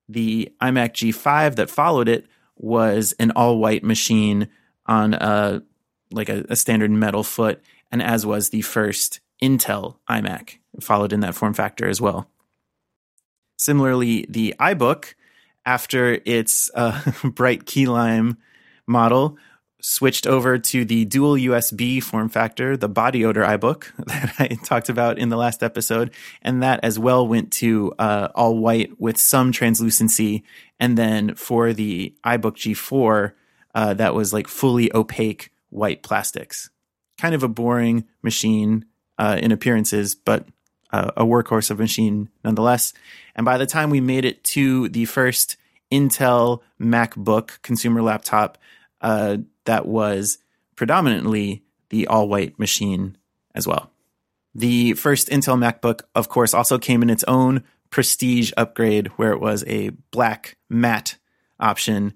[0.09, 4.49] The iMac G5 that followed it was an all white machine
[4.87, 5.63] on a
[6.11, 11.21] like a, a, standard metal foot, and as was the first Intel iMac, followed in
[11.21, 12.29] that form factor as well.
[13.57, 15.15] Similarly, the iBook,
[15.65, 18.37] after its uh, bright key lime
[18.87, 19.39] model,
[19.83, 24.89] switched over to the dual USB form factor, the body odor iBook that I talked
[24.89, 26.13] about in the last episode.
[26.41, 30.45] And that as well went to uh, all white with some translucency.
[30.79, 33.33] And then for the iBook G4,
[33.75, 36.71] uh, that was like fully opaque white plastics.
[37.19, 38.85] Kind of a boring machine
[39.19, 40.47] uh, in appearances, but
[40.93, 42.93] uh, a workhorse of a machine nonetheless.
[43.35, 45.57] And by the time we made it to the first
[45.91, 48.59] Intel MacBook consumer laptop,
[49.01, 50.39] uh, that was
[50.77, 53.17] predominantly the all white machine
[53.55, 53.91] as well.
[54.55, 59.41] The first Intel MacBook, of course, also came in its own prestige upgrade where it
[59.41, 61.17] was a black matte
[61.61, 62.15] option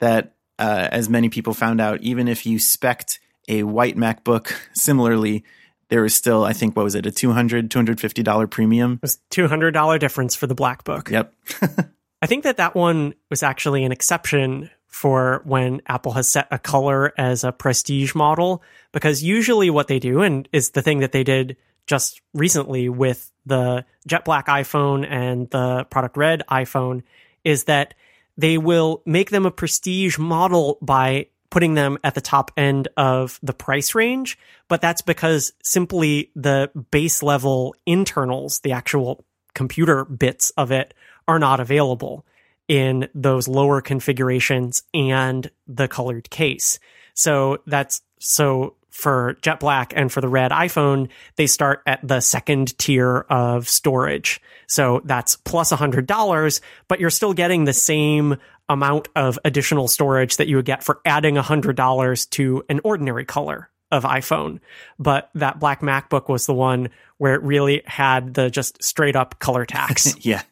[0.00, 5.44] that, uh, as many people found out, even if you spec'd a white MacBook similarly,
[5.88, 8.94] there was still, I think, what was it, a $200, $250 premium?
[8.94, 11.10] It was $200 difference for the black book.
[11.10, 11.32] Yep.
[12.22, 16.58] I think that that one was actually an exception for when Apple has set a
[16.58, 21.12] color as a prestige model because usually what they do and is the thing that
[21.12, 27.02] they did just recently with the jet black iPhone and the product red iPhone
[27.44, 27.94] is that
[28.36, 33.38] they will make them a prestige model by putting them at the top end of
[33.42, 39.24] the price range, but that's because simply the base level internals, the actual
[39.54, 40.94] computer bits of it
[41.26, 42.24] are not available
[42.68, 46.78] in those lower configurations and the colored case.
[47.14, 52.20] So that's so for Jet Black and for the red iPhone, they start at the
[52.20, 54.40] second tier of storage.
[54.66, 58.36] So that's plus $100, but you're still getting the same
[58.68, 63.70] amount of additional storage that you would get for adding $100 to an ordinary color
[63.90, 64.60] of iPhone.
[64.98, 69.38] But that black MacBook was the one where it really had the just straight up
[69.38, 70.14] color tax.
[70.26, 70.42] yeah.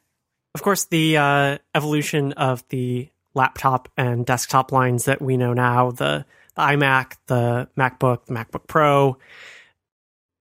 [0.56, 5.90] Of course, the uh, evolution of the laptop and desktop lines that we know now,
[5.90, 9.18] the, the iMac, the MacBook, the MacBook Pro,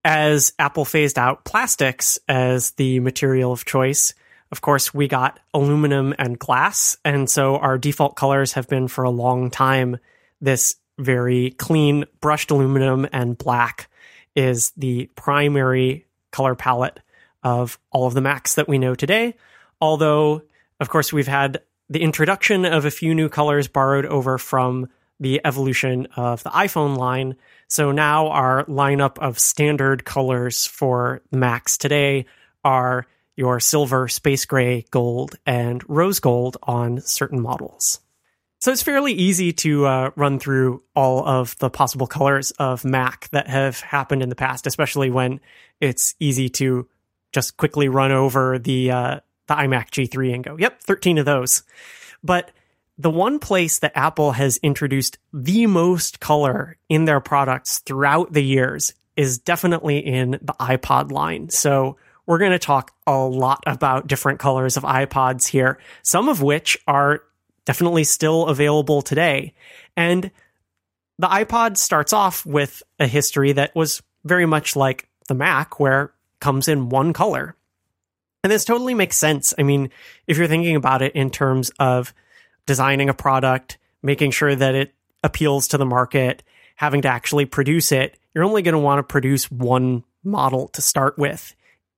[0.06, 4.13] as Apple phased out plastics as the material of choice,
[4.54, 6.95] of course, we got aluminum and glass.
[7.04, 9.97] And so our default colors have been for a long time
[10.39, 13.89] this very clean brushed aluminum and black
[14.34, 17.01] is the primary color palette
[17.43, 19.36] of all of the Macs that we know today.
[19.82, 20.44] Although,
[20.80, 24.88] of course, we've had the introduction of a few new colors borrowed over from
[25.20, 27.36] the evolution of the iPhone line.
[27.68, 32.26] So now our lineup of standard colors for Macs today
[32.64, 33.08] are
[33.38, 38.00] your silver, space gray, gold, and rose gold on certain models.
[38.60, 43.30] So it's fairly easy to uh, run through all of the possible colors of Mac
[43.30, 45.40] that have happened in the past, especially when
[45.80, 46.88] it's easy to
[47.32, 51.64] just quickly run over the uh, the iMac G3 and go, "Yep, 13 of those."
[52.24, 52.52] But
[52.98, 58.44] the one place that Apple has introduced the most color in their products throughout the
[58.44, 61.50] years is definitely in the iPod line.
[61.50, 66.42] So we're going to talk a lot about different colors of iPods here, some of
[66.42, 67.22] which are
[67.66, 69.54] definitely still available today.
[69.96, 70.32] And
[71.20, 76.04] the iPod starts off with a history that was very much like the Mac, where
[76.04, 77.55] it comes in one color.
[78.46, 79.56] And this totally makes sense.
[79.58, 79.90] I mean,
[80.28, 82.14] if you're thinking about it in terms of
[82.68, 86.44] designing a product, making sure that it appeals to the market,
[86.76, 90.82] having to actually produce it, you're only going to want to produce one model to
[90.84, 91.56] start with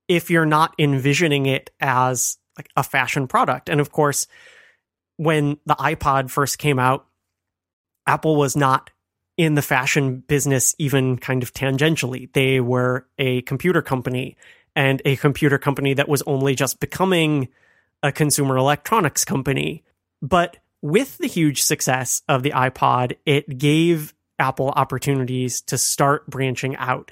[0.08, 3.68] if you're not envisioning it as like a fashion product.
[3.68, 4.26] And of course,
[5.18, 7.04] when the iPod first came out,
[8.06, 8.88] Apple was not
[9.36, 12.32] in the fashion business even kind of tangentially.
[12.32, 14.38] They were a computer company
[14.78, 17.48] and a computer company that was only just becoming
[18.00, 19.82] a consumer electronics company.
[20.22, 26.76] But with the huge success of the iPod, it gave Apple opportunities to start branching
[26.76, 27.10] out.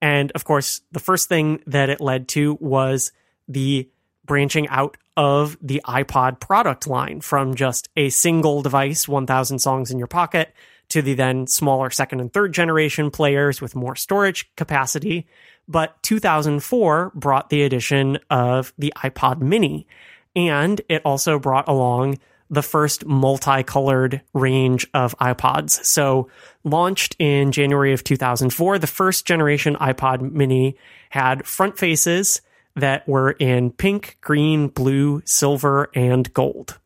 [0.00, 3.10] And of course, the first thing that it led to was
[3.48, 3.90] the
[4.24, 9.98] branching out of the iPod product line from just a single device, 1000 songs in
[9.98, 10.54] your pocket,
[10.90, 15.26] to the then smaller second and third generation players with more storage capacity.
[15.66, 19.86] But 2004 brought the addition of the iPod mini,
[20.34, 22.18] and it also brought along
[22.50, 25.84] the first multicolored range of iPods.
[25.84, 26.28] So,
[26.64, 30.76] launched in January of 2004, the first generation iPod mini
[31.10, 32.40] had front faces
[32.74, 36.78] that were in pink, green, blue, silver, and gold.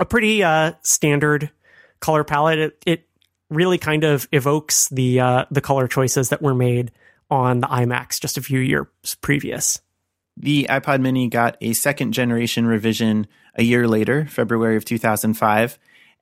[0.00, 1.50] a pretty uh, standard
[2.00, 2.58] color palette.
[2.58, 3.08] It, it
[3.50, 6.92] really kind of evokes the uh, the color choices that were made
[7.30, 8.86] on the iMacs just a few years
[9.20, 9.80] previous.
[10.36, 15.78] The iPod Mini got a second generation revision a year later, February of 2005,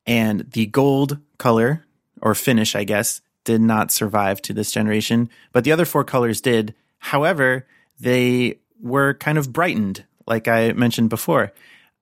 [0.07, 1.85] and the gold color
[2.23, 6.41] or finish, I guess, did not survive to this generation, but the other four colors
[6.41, 6.75] did.
[6.99, 7.67] However,
[8.01, 11.53] they were kind of brightened, like I mentioned before.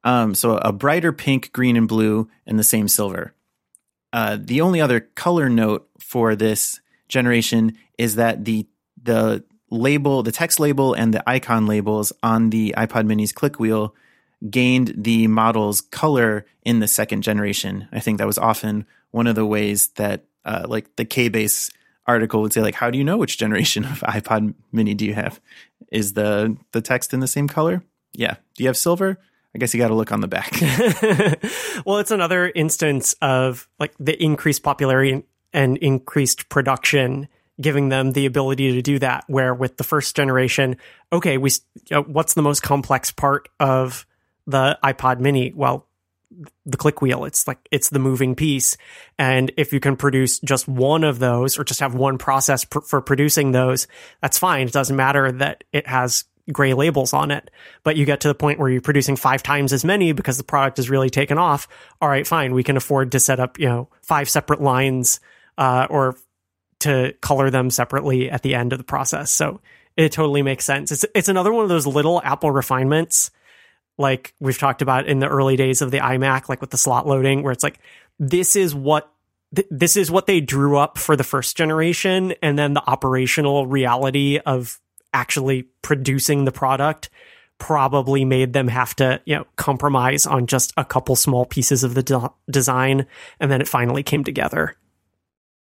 [0.05, 3.35] Um, so a brighter pink, green, and blue, and the same silver.
[4.15, 8.65] Uh, the only other color note for this generation is that the
[9.03, 13.93] the label, the text label, and the icon labels on the iPod Mini's click wheel
[14.49, 17.89] gained the model's color in the second generation.
[17.91, 21.73] I think that was often one of the ways that, uh, like the K base
[22.07, 25.15] article would say, like, how do you know which generation of iPod Mini do you
[25.15, 25.41] have?
[25.91, 27.83] Is the the text in the same color?
[28.13, 28.37] Yeah.
[28.55, 29.19] Do you have silver?
[29.55, 30.53] I guess you got to look on the back.
[31.87, 37.29] well, it's another instance of like the increased popularity and increased production
[37.61, 40.77] giving them the ability to do that where with the first generation
[41.13, 41.51] okay we
[41.89, 44.07] know, uh, what's the most complex part of
[44.49, 45.53] the iPod mini?
[45.55, 45.87] Well
[46.67, 47.25] the click wheel.
[47.25, 48.77] It's like it's the moving piece.
[49.19, 52.81] And if you can produce just one of those or just have one process pr-
[52.81, 53.87] for producing those
[54.21, 54.67] that's fine.
[54.67, 57.51] It doesn't matter that it has gray labels on it.
[57.83, 60.45] But you get to the point where you're producing five times as many because the
[60.45, 61.69] product is really taken off.
[62.01, 62.55] All right, fine.
[62.55, 65.21] We can afford to set up, you know, five separate lines,
[65.57, 66.17] uh, or
[66.81, 69.31] to color them separately at the end of the process.
[69.31, 69.61] So
[69.97, 70.93] it totally makes sense.
[70.93, 73.31] It's, it's another one of those little Apple refinements,
[73.97, 77.07] like we've talked about in the early days of the iMac, like with the slot
[77.07, 77.79] loading, where it's like,
[78.19, 79.11] this is what
[79.71, 84.41] this is what they drew up for the first generation and then the operational reality
[84.45, 84.81] of
[85.15, 87.09] actually producing the product
[87.59, 91.95] probably made them have to, you know, compromise on just a couple small pieces of
[91.95, 93.07] the de- design.
[93.41, 94.75] And then it finally came together.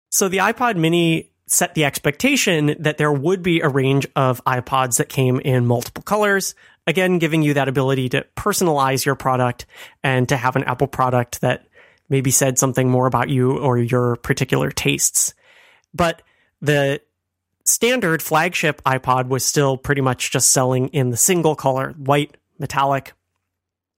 [0.09, 4.97] So the iPod mini set the expectation that there would be a range of iPods
[4.97, 6.55] that came in multiple colors.
[6.87, 9.65] Again, giving you that ability to personalize your product
[10.03, 11.67] and to have an Apple product that
[12.09, 15.33] maybe said something more about you or your particular tastes.
[15.93, 16.21] But
[16.61, 17.01] the
[17.65, 23.13] standard flagship iPod was still pretty much just selling in the single color, white, metallic,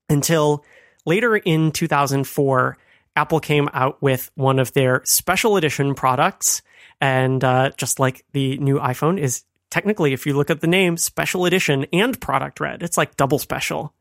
[0.10, 0.64] until
[1.06, 2.78] later in 2004,
[3.16, 6.62] Apple came out with one of their special edition products.
[7.02, 10.98] And uh, just like the new iPhone is technically, if you look at the name,
[10.98, 13.94] special edition and product red, it's like double special.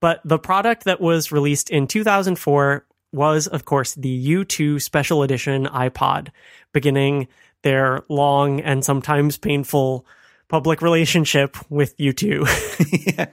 [0.00, 5.66] But the product that was released in 2004 was, of course, the U2 special edition
[5.66, 6.28] iPod,
[6.72, 7.28] beginning
[7.62, 10.06] their long and sometimes painful
[10.48, 13.16] public relationship with U2.
[13.16, 13.26] yeah.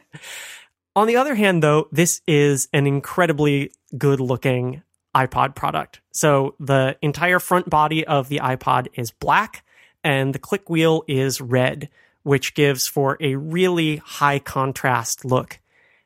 [0.96, 4.82] On the other hand, though, this is an incredibly good looking
[5.16, 6.02] iPod product.
[6.12, 9.64] So the entire front body of the iPod is black
[10.04, 11.90] and the click wheel is red,
[12.24, 15.60] which gives for a really high contrast look.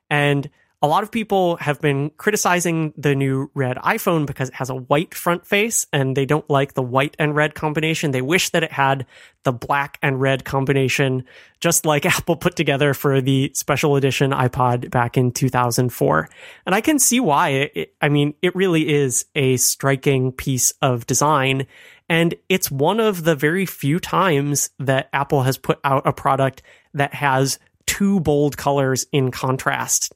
[0.09, 0.49] And
[0.83, 4.75] a lot of people have been criticizing the new red iPhone because it has a
[4.75, 8.09] white front face and they don't like the white and red combination.
[8.09, 9.05] They wish that it had
[9.43, 11.25] the black and red combination,
[11.59, 16.29] just like Apple put together for the special edition iPod back in 2004.
[16.65, 17.49] And I can see why.
[17.49, 21.67] It, I mean, it really is a striking piece of design.
[22.09, 26.63] And it's one of the very few times that Apple has put out a product
[26.95, 30.11] that has two bold colors in contrast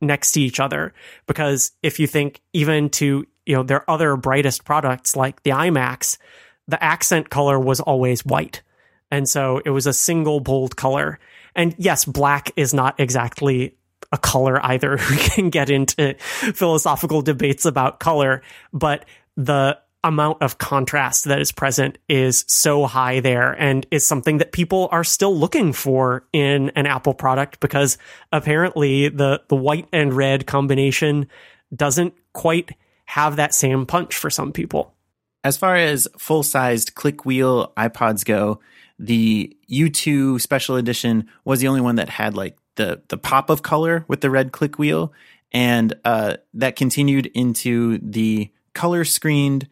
[0.00, 0.94] next to each other.
[1.26, 6.18] Because if you think even to you know their other brightest products like the iMacs,
[6.66, 8.62] the accent color was always white.
[9.10, 11.18] And so it was a single bold color.
[11.54, 13.76] And yes black is not exactly
[14.12, 14.98] a color either.
[15.10, 21.50] We can get into philosophical debates about color but the amount of contrast that is
[21.50, 26.70] present is so high there and is something that people are still looking for in
[26.70, 27.98] an Apple product because
[28.32, 31.26] apparently the the white and red combination
[31.74, 32.70] doesn't quite
[33.06, 34.94] have that same punch for some people.
[35.42, 38.60] As far as full-sized click wheel iPods go,
[38.98, 43.62] the U2 special edition was the only one that had like the the pop of
[43.62, 45.12] color with the red click wheel
[45.50, 49.68] and uh, that continued into the color screened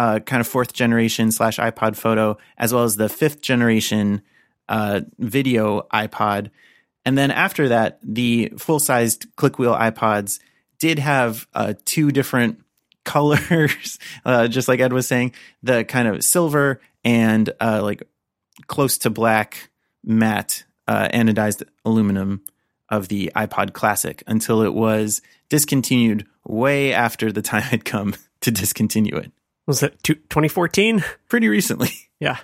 [0.00, 4.22] uh, kind of fourth generation slash iPod photo, as well as the fifth generation
[4.70, 6.50] uh, video iPod.
[7.04, 10.40] And then after that, the full sized click wheel iPods
[10.78, 12.62] did have uh, two different
[13.04, 18.02] colors, uh, just like Ed was saying, the kind of silver and uh, like
[18.68, 19.68] close to black
[20.02, 22.40] matte uh, anodized aluminum
[22.88, 25.20] of the iPod Classic until it was
[25.50, 29.30] discontinued way after the time had come to discontinue it.
[29.70, 31.04] Was it 2014?
[31.28, 31.90] Pretty recently.
[32.18, 32.36] Yeah.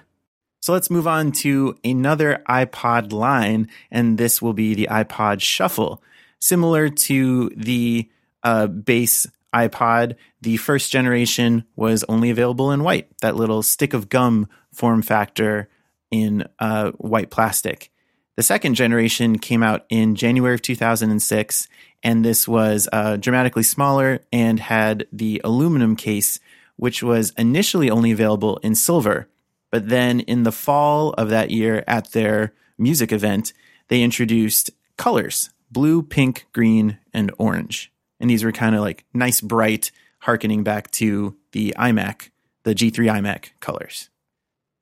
[0.61, 6.03] So let's move on to another iPod line, and this will be the iPod Shuffle.
[6.39, 8.09] Similar to the
[8.43, 14.09] uh, base iPod, the first generation was only available in white, that little stick of
[14.09, 15.69] gum form factor
[16.11, 17.91] in uh, white plastic.
[18.37, 21.69] The second generation came out in January of 2006,
[22.03, 26.41] and this was uh, dramatically smaller and had the aluminum case,
[26.77, 29.29] which was initially only available in silver.
[29.71, 33.53] But then in the fall of that year at their music event,
[33.89, 37.93] they introduced colors blue, pink, green, and orange.
[38.21, 42.31] And these were kind of like nice, bright, harkening back to the iMac,
[42.63, 44.09] the G3 iMac colors.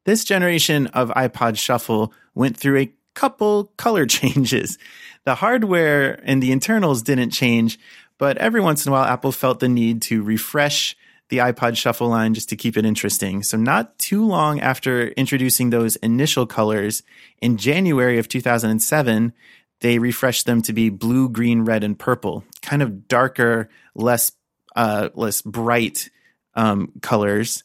[0.04, 4.78] This generation of iPod Shuffle went through a couple color changes.
[5.24, 7.78] The hardware and the internals didn't change,
[8.18, 10.96] but every once in a while, Apple felt the need to refresh
[11.28, 13.42] the iPod Shuffle line just to keep it interesting.
[13.42, 17.02] So, not too long after introducing those initial colors,
[17.40, 19.32] in January of 2007,
[19.80, 24.32] they refreshed them to be blue, green, red, and purple, kind of darker, less
[24.76, 26.10] uh, less bright
[26.54, 27.64] um, colors.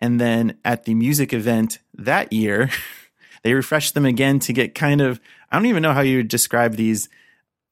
[0.00, 2.70] And then at the music event that year,
[3.42, 6.28] they refreshed them again to get kind of I don't even know how you would
[6.28, 7.08] describe these.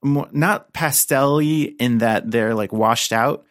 [0.02, 3.44] More, not pastelly in that they're like washed out,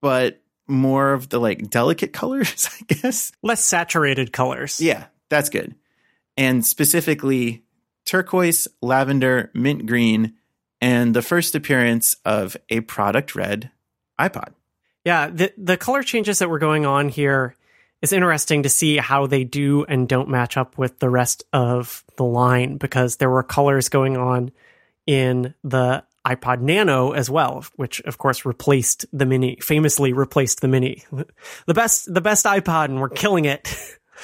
[0.00, 3.32] but more of the like delicate colors, I guess.
[3.42, 4.80] Less saturated colors.
[4.80, 5.74] Yeah, that's good.
[6.36, 7.64] And specifically
[8.04, 10.34] turquoise, lavender, mint green,
[10.80, 13.70] and the first appearance of a product red
[14.18, 14.52] iPod.
[15.04, 17.56] Yeah, the the color changes that were going on here
[18.02, 22.04] is interesting to see how they do and don't match up with the rest of
[22.16, 24.52] the line because there were colors going on
[25.06, 30.68] in the iPod Nano as well, which of course replaced the Mini, famously replaced the
[30.68, 31.04] Mini.
[31.66, 33.74] The best, the best iPod, and we're killing it.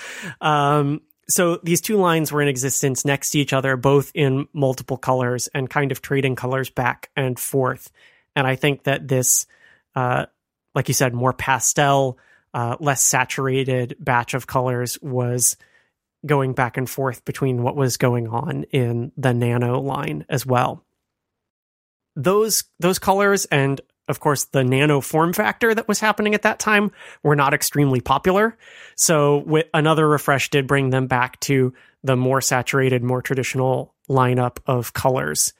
[0.40, 4.96] um, so these two lines were in existence next to each other, both in multiple
[4.96, 7.90] colors and kind of trading colors back and forth.
[8.34, 9.46] And I think that this,
[9.94, 10.26] uh,
[10.74, 12.18] like you said, more pastel,
[12.52, 15.56] uh, less saturated batch of colors was
[16.26, 20.84] going back and forth between what was going on in the Nano line as well
[22.22, 26.58] those those colors and of course the nano form factor that was happening at that
[26.58, 26.90] time
[27.22, 28.56] were not extremely popular.
[28.96, 34.58] So with another refresh did bring them back to the more saturated more traditional lineup
[34.66, 35.52] of colors.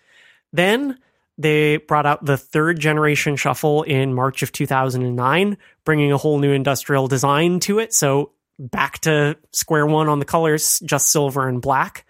[0.53, 0.99] Then
[1.39, 6.53] they brought out the third generation shuffle in March of 2009 bringing a whole new
[6.53, 7.95] industrial design to it.
[7.95, 12.05] So back to square one on the colors just silver and black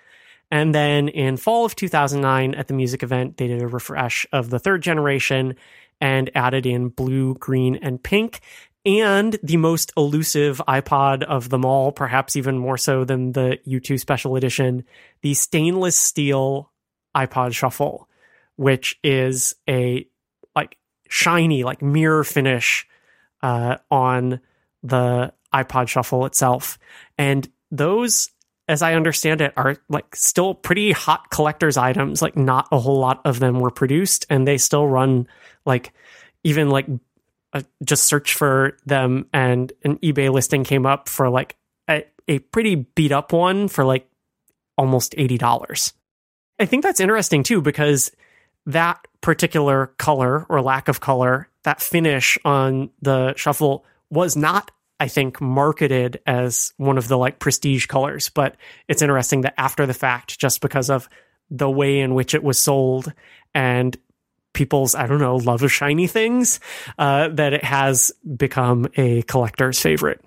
[0.51, 4.51] and then in fall of 2009 at the music event, they did a refresh of
[4.51, 5.57] the third generation
[6.01, 8.41] and added in blue, green, and pink.
[8.87, 14.01] And the most elusive iPod of them all, perhaps even more so than the U2
[14.01, 14.85] special edition,
[15.21, 16.73] the stainless steel
[17.15, 18.09] iPod Shuffle,
[18.57, 20.07] which is a
[20.57, 20.79] like
[21.09, 22.87] shiny, like mirror finish
[23.43, 24.41] uh, on
[24.83, 26.79] the iPod Shuffle itself.
[27.19, 28.31] And those
[28.71, 32.23] as I understand it, are like still pretty hot collector's items.
[32.23, 35.27] Like not a whole lot of them were produced, and they still run
[35.67, 35.93] like
[36.45, 36.87] even like
[37.53, 41.57] uh, just search for them, and an eBay listing came up for like
[41.89, 44.09] a, a pretty beat up one for like
[44.79, 45.93] almost eighty dollars.
[46.61, 48.13] I think that's interesting too because
[48.67, 55.09] that particular color or lack of color, that finish on the shuffle was not I
[55.09, 58.29] think, marketed as one of the like prestige colors.
[58.29, 61.09] But it's interesting that after the fact, just because of
[61.51, 63.13] the way in which it was sold
[63.55, 63.97] and
[64.53, 66.61] people's, I don't know, love of shiny things,
[66.99, 70.21] uh, that it has become a collector's favorite.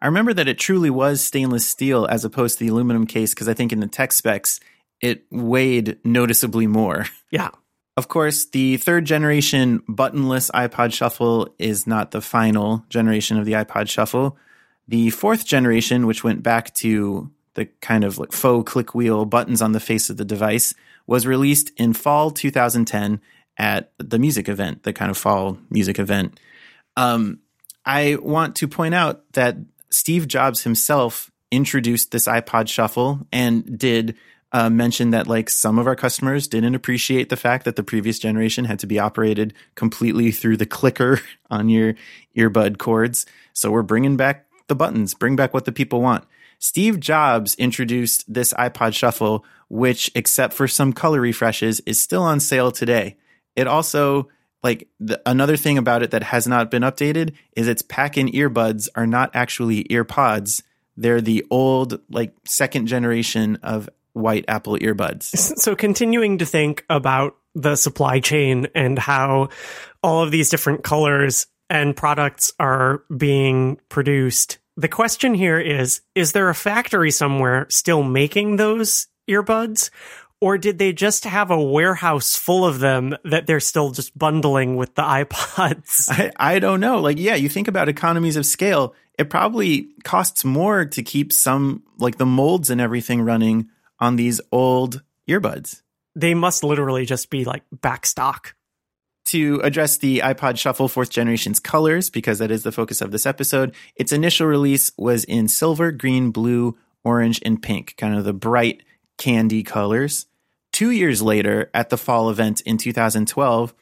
[0.00, 3.48] I remember that it truly was stainless steel as opposed to the aluminum case because
[3.48, 4.60] I think in the tech specs,
[5.00, 7.06] it weighed noticeably more.
[7.30, 7.50] Yeah.
[7.96, 13.52] Of course, the third generation buttonless iPod Shuffle is not the final generation of the
[13.52, 14.36] iPod Shuffle.
[14.86, 19.62] The fourth generation, which went back to the kind of like faux click wheel buttons
[19.62, 20.74] on the face of the device,
[21.06, 23.20] was released in fall 2010
[23.56, 26.38] at the music event, the kind of fall music event.
[26.98, 27.40] Um,
[27.86, 29.56] I want to point out that
[29.90, 34.16] Steve Jobs himself introduced this iPod Shuffle and did
[34.52, 38.18] uh, mentioned that like some of our customers didn't appreciate the fact that the previous
[38.18, 41.20] generation had to be operated completely through the clicker
[41.50, 41.94] on your
[42.36, 43.26] earbud cords.
[43.52, 46.24] So we're bringing back the buttons, bring back what the people want.
[46.58, 52.40] Steve Jobs introduced this iPod Shuffle, which, except for some color refreshes, is still on
[52.40, 53.16] sale today.
[53.54, 54.28] It also
[54.62, 58.88] like the, another thing about it that has not been updated is its pack-in earbuds
[58.94, 60.62] are not actually earpods.
[60.96, 65.54] They're the old like second generation of white Apple earbuds.
[65.66, 69.48] So continuing to think about the supply chain and how
[70.02, 74.58] all of these different colors and products are being produced.
[74.76, 79.90] The question here is Is there a factory somewhere still making those earbuds?
[80.40, 84.76] Or did they just have a warehouse full of them that they're still just bundling
[84.76, 86.10] with the iPods?
[86.10, 87.00] I, I don't know.
[87.00, 91.82] Like, yeah, you think about economies of scale, it probably costs more to keep some,
[91.98, 95.82] like the molds and everything running on these old earbuds.
[96.14, 98.54] They must literally just be like back stock
[99.26, 103.26] to address the iPod Shuffle fourth generation's colors, because that is the focus of this
[103.26, 108.32] episode, its initial release was in silver, green, blue, orange, and pink, kind of the
[108.32, 108.82] bright
[109.18, 110.26] candy colors.
[110.72, 113.74] Two years later, at the fall event in 2012,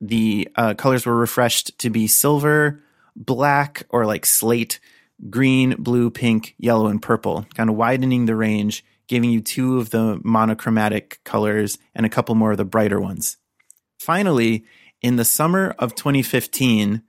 [0.00, 2.82] the uh, colors were refreshed to be silver,
[3.14, 4.80] black, or like slate,
[5.30, 9.90] green, blue, pink, yellow, and purple, kind of widening the range, giving you two of
[9.90, 13.38] the monochromatic colors and a couple more of the brighter ones.
[13.98, 14.64] Finally,
[15.02, 17.02] in the summer of 2015,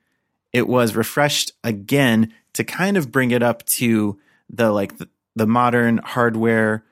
[0.54, 4.20] it was refreshed again to kind of bring it up to
[4.50, 6.84] the like the, the modern hardware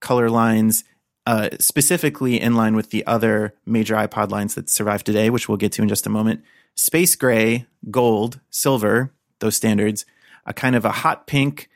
[0.00, 0.84] color lines,
[1.26, 5.58] uh, specifically in line with the other major iPod lines that survive today, which we'll
[5.58, 6.42] get to in just a moment.
[6.74, 10.06] Space gray, gold, silver, those standards,
[10.44, 11.68] a kind of a hot pink,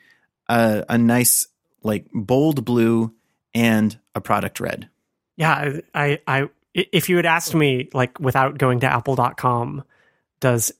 [0.49, 1.47] uh, a nice
[1.83, 3.13] like bold blue,
[3.53, 4.89] and a product red.
[5.37, 9.83] Yeah, I, I if you had asked me like without going to apple.com
[10.39, 10.71] does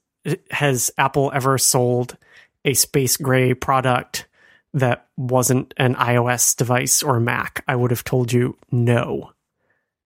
[0.52, 2.18] has apple ever sold
[2.64, 4.28] a space gray product
[4.74, 7.64] that wasn't an ios device or mac?
[7.68, 9.32] I would have told you no.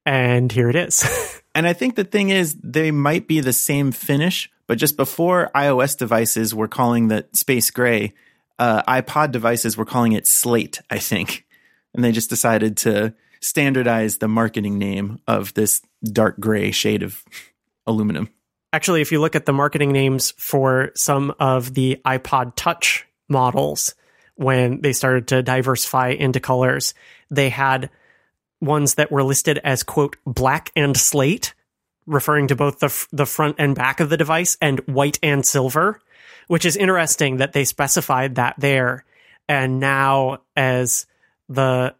[0.06, 1.04] And here it is.
[1.56, 5.52] And i think the thing is they might be the same finish but just before
[5.56, 8.14] ios devices were calling that space gray
[8.60, 11.45] uh, ipod devices were calling it slate i think
[11.93, 17.24] and they just decided to standardize the marketing name of this dark gray shade of
[17.88, 18.30] aluminum.
[18.74, 23.95] Actually, if you look at the marketing names for some of the iPod Touch models,
[24.36, 26.93] when they started to diversify into colors,
[27.32, 27.89] they had
[28.60, 31.53] ones that were listed as quote black and slate,
[32.06, 36.01] referring to both the the front and back of the device, and white and silver,
[36.48, 39.06] which is interesting that they specified that there.
[39.48, 41.06] And now, as
[41.50, 41.96] the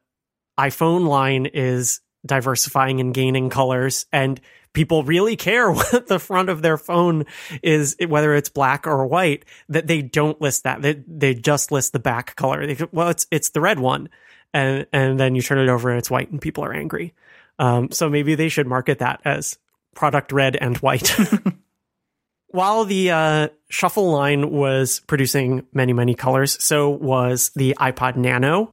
[0.58, 4.42] iPhone line is diversifying and gaining colors and
[4.74, 7.26] people really care what the front of their phone
[7.62, 10.82] is whether it's black or white that they don't list that.
[10.82, 12.66] They, they just list the back color.
[12.66, 14.10] They, well it's it's the red one.
[14.54, 17.14] And and then you turn it over and it's white and people are angry.
[17.60, 19.58] Um, so maybe they should market that as
[19.96, 21.16] product red and white
[22.50, 28.72] while the uh, shuffle line was producing many many colors so was the ipod nano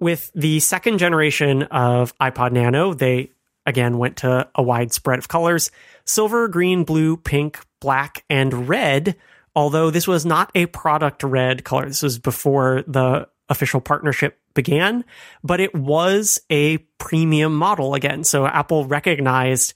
[0.00, 3.30] with the second generation of iPod Nano, they
[3.66, 5.70] again went to a wide spread of colors
[6.04, 9.16] silver, green, blue, pink, black, and red.
[9.56, 15.04] Although this was not a product red color, this was before the official partnership began,
[15.42, 18.24] but it was a premium model again.
[18.24, 19.72] So Apple recognized.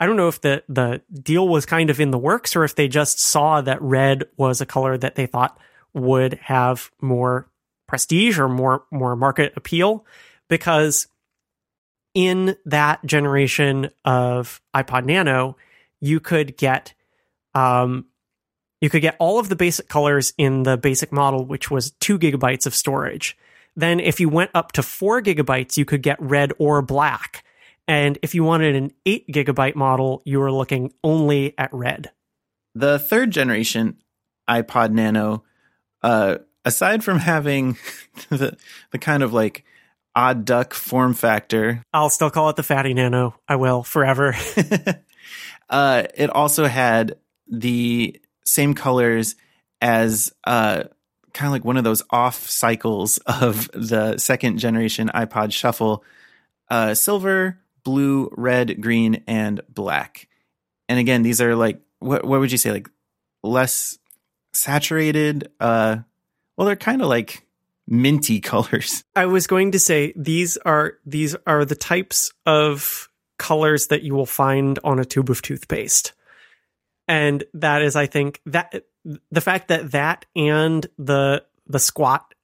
[0.00, 2.74] I don't know if the the deal was kind of in the works or if
[2.74, 5.58] they just saw that red was a color that they thought
[5.92, 7.46] would have more
[7.86, 10.06] prestige or more more market appeal
[10.48, 11.06] because
[12.14, 15.56] in that generation of iPod Nano,
[16.00, 16.94] you could get
[17.54, 18.06] um,
[18.80, 22.18] you could get all of the basic colors in the basic model, which was two
[22.18, 23.36] gigabytes of storage.
[23.76, 27.44] Then, if you went up to four gigabytes, you could get red or black.
[27.90, 32.12] And if you wanted an eight gigabyte model, you were looking only at red.
[32.76, 33.96] The third generation
[34.48, 35.42] iPod Nano
[36.00, 37.76] uh, aside from having
[38.28, 38.56] the
[38.92, 39.64] the kind of like
[40.14, 43.34] odd duck form factor, I'll still call it the fatty nano.
[43.48, 44.36] I will forever.
[45.68, 47.16] uh, it also had
[47.48, 49.34] the same colors
[49.80, 50.84] as uh,
[51.32, 56.04] kind of like one of those off cycles of the second generation iPod Shuffle:
[56.68, 60.28] uh, silver, blue, red, green, and black.
[60.88, 62.88] And again, these are like what what would you say like
[63.42, 63.98] less
[64.52, 65.98] saturated uh
[66.56, 67.46] well, they're kind of like
[67.86, 69.04] minty colors.
[69.16, 73.08] I was going to say these are these are the types of
[73.38, 76.12] colors that you will find on a tube of toothpaste.
[77.08, 78.84] And that is I think that
[79.30, 82.34] the fact that that and the the squat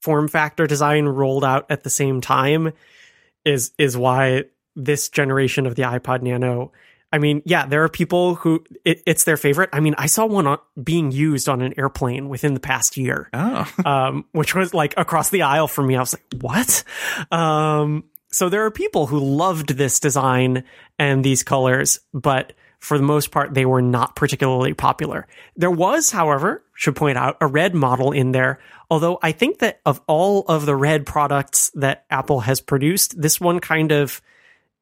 [0.00, 2.72] form factor design rolled out at the same time
[3.44, 4.44] is is why
[4.84, 6.72] this generation of the iPod Nano
[7.12, 9.70] I mean, yeah, there are people who it, it's their favorite.
[9.72, 13.30] I mean, I saw one on, being used on an airplane within the past year,
[13.32, 15.96] Oh, um, which was like across the aisle from me.
[15.96, 16.84] I was like, what?
[17.32, 20.64] Um, so there are people who loved this design
[20.98, 25.26] and these colors, but for the most part, they were not particularly popular.
[25.56, 28.60] There was, however, should point out, a red model in there.
[28.90, 33.40] Although I think that of all of the red products that Apple has produced, this
[33.40, 34.20] one kind of,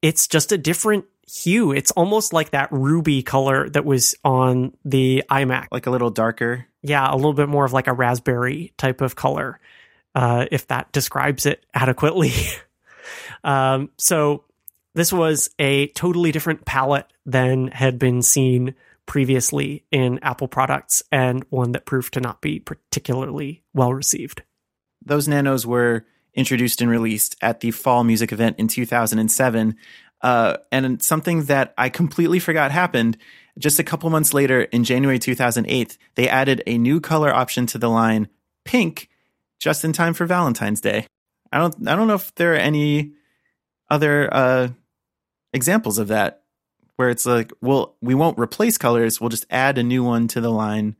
[0.02, 1.72] it's just a different hue.
[1.72, 5.66] It's almost like that ruby color that was on the iMac.
[5.70, 6.66] like a little darker.
[6.82, 9.58] Yeah, a little bit more of like a raspberry type of color,
[10.14, 12.32] uh, if that describes it adequately.
[13.44, 14.44] um, so
[14.94, 18.74] this was a totally different palette than had been seen
[19.06, 24.42] previously in Apple products and one that proved to not be particularly well received.
[25.04, 26.04] Those nanos were
[26.36, 29.76] introduced and released at the fall music event in 2007.
[30.22, 33.16] Uh, and something that I completely forgot happened
[33.58, 37.78] just a couple months later in January 2008, they added a new color option to
[37.78, 38.28] the line
[38.64, 39.08] pink
[39.58, 41.06] just in time for Valentine's Day.
[41.52, 43.12] I don't, I don't know if there are any
[43.88, 44.68] other, uh,
[45.52, 46.42] examples of that
[46.96, 49.20] where it's like, well, we won't replace colors.
[49.20, 50.96] We'll just add a new one to the line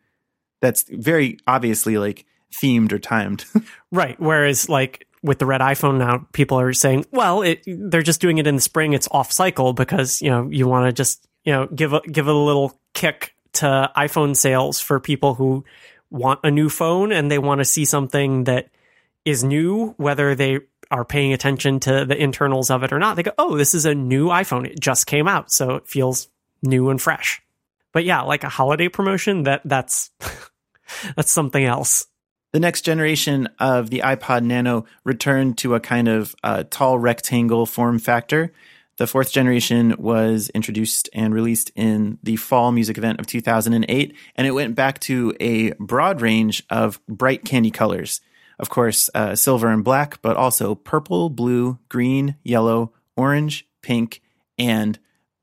[0.60, 3.44] that's very obviously like themed or timed.
[3.92, 4.18] Right.
[4.18, 8.38] Whereas, like with the red iPhone now, people are saying, well, it, they're just doing
[8.38, 8.92] it in the spring.
[8.92, 12.28] It's off cycle because you know you want to just you know give a give
[12.28, 15.64] a little kick to iPhone sales for people who
[16.10, 18.68] want a new phone and they want to see something that
[19.24, 20.60] is new, whether they
[20.90, 23.16] are paying attention to the internals of it or not.
[23.16, 24.66] They go, oh, this is a new iPhone.
[24.66, 26.28] It just came out, so it feels
[26.62, 27.42] new and fresh.
[27.92, 30.10] But yeah, like a holiday promotion, that that's
[31.16, 32.06] that's something else.
[32.56, 37.66] The next generation of the iPod Nano returned to a kind of uh, tall rectangle
[37.66, 38.50] form factor.
[38.96, 44.46] The fourth generation was introduced and released in the fall music event of 2008, and
[44.46, 48.22] it went back to a broad range of bright candy colors.
[48.58, 54.22] Of course, uh, silver and black, but also purple, blue, green, yellow, orange, pink,
[54.58, 54.98] and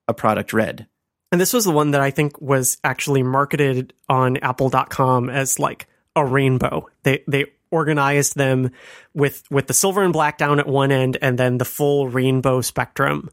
[0.07, 0.87] a product red.
[1.31, 5.87] And this was the one that I think was actually marketed on apple.com as like
[6.15, 6.89] a rainbow.
[7.03, 8.71] They they organized them
[9.13, 12.61] with with the silver and black down at one end and then the full rainbow
[12.61, 13.29] spectrum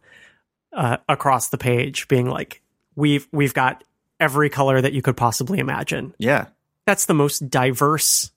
[0.73, 2.63] uh, across the page being like
[2.97, 3.85] we've we've got
[4.19, 6.15] every color that you could possibly imagine.
[6.19, 6.47] Yeah.
[6.87, 8.31] That's the most diverse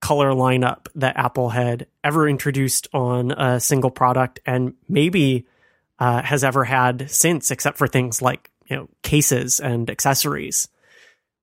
[0.00, 5.46] color lineup that Apple had ever introduced on a single product and maybe
[5.98, 10.68] uh, has ever had since, except for things like you know cases and accessories,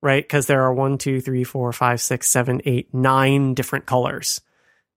[0.02, 0.22] right?
[0.22, 4.40] Because there are one, two, three, four, five, six, seven, eight, nine different colors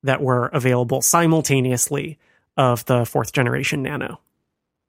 [0.04, 2.20] that were available simultaneously
[2.58, 4.20] of the fourth generation Nano.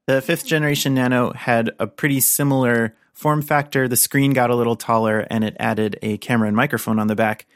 [0.06, 3.86] The fifth generation Nano had a pretty similar form factor.
[3.88, 7.14] The screen got a little taller and it added a camera and microphone on the
[7.14, 7.46] back.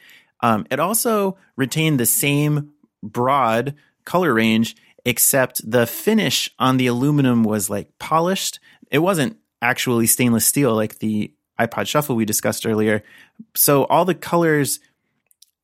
[0.40, 7.42] Um, it also retained the same broad color range, except the finish on the aluminum
[7.42, 8.60] was like polished.
[8.90, 13.02] It wasn't actually stainless steel like the iPod Shuffle we discussed earlier.
[13.54, 14.80] So all the colors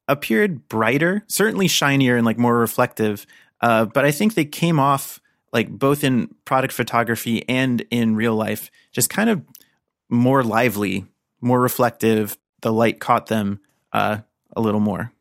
[0.08, 3.26] appeared brighter, certainly shinier and like more reflective.
[3.60, 5.20] Uh, but I think they came off
[5.52, 9.42] like both in product photography and in real life, just kind of
[10.08, 11.04] more lively,
[11.40, 12.36] more reflective.
[12.62, 13.60] The light caught them
[13.92, 14.18] uh,
[14.56, 15.12] a little more.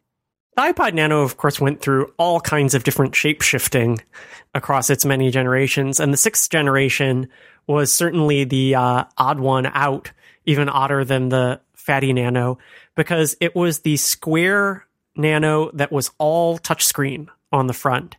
[0.55, 3.99] The iPod Nano, of course, went through all kinds of different shape shifting
[4.53, 5.99] across its many generations.
[5.99, 7.29] And the sixth generation
[7.67, 10.11] was certainly the uh, odd one out,
[10.45, 12.57] even odder than the fatty Nano,
[12.95, 14.85] because it was the square
[15.15, 18.15] Nano that was all touchscreen on the front.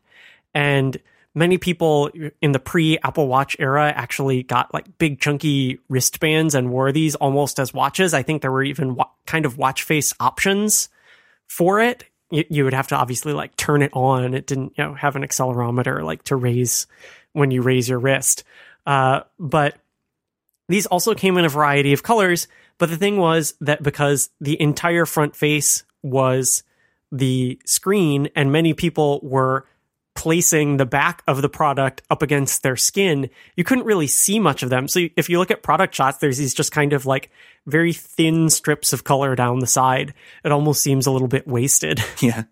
[0.54, 0.96] And
[1.34, 2.10] many people
[2.40, 7.14] in the pre Apple Watch era actually got like big chunky wristbands and wore these
[7.14, 8.14] almost as watches.
[8.14, 10.88] I think there were even wa- kind of watch face options
[11.46, 12.04] for it.
[12.30, 14.34] You, you would have to obviously like turn it on.
[14.34, 16.86] It didn't, you know, have an accelerometer like to raise
[17.32, 18.44] when you raise your wrist.
[18.86, 19.76] Uh, but
[20.72, 22.48] these also came in a variety of colors.
[22.78, 26.62] But the thing was that because the entire front face was
[27.10, 29.66] the screen and many people were
[30.14, 34.62] placing the back of the product up against their skin, you couldn't really see much
[34.62, 34.88] of them.
[34.88, 37.30] So if you look at product shots, there's these just kind of like
[37.66, 40.14] very thin strips of color down the side.
[40.44, 42.00] It almost seems a little bit wasted.
[42.20, 42.44] Yeah.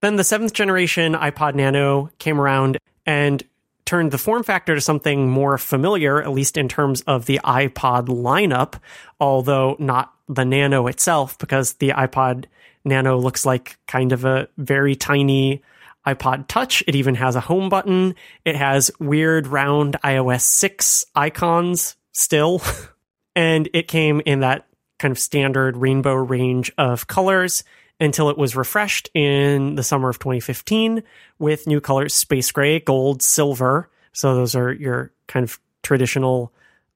[0.00, 3.42] Then the seventh generation iPod Nano came around and
[3.90, 8.06] turned the form factor to something more familiar, at least in terms of the iPod
[8.06, 8.74] lineup,
[9.18, 12.44] although not the Nano itself, because the iPod
[12.84, 15.60] Nano looks like kind of a very tiny
[16.06, 16.84] iPod Touch.
[16.86, 18.14] It even has a home button.
[18.44, 22.62] It has weird round iOS 6 icons still.
[23.34, 24.68] and it came in that
[25.00, 27.64] kind of standard rainbow range of colors
[28.00, 31.02] until it was refreshed in the summer of 2015
[31.38, 33.90] with new colors space gray, gold, silver.
[34.12, 36.52] So those are your kind of traditional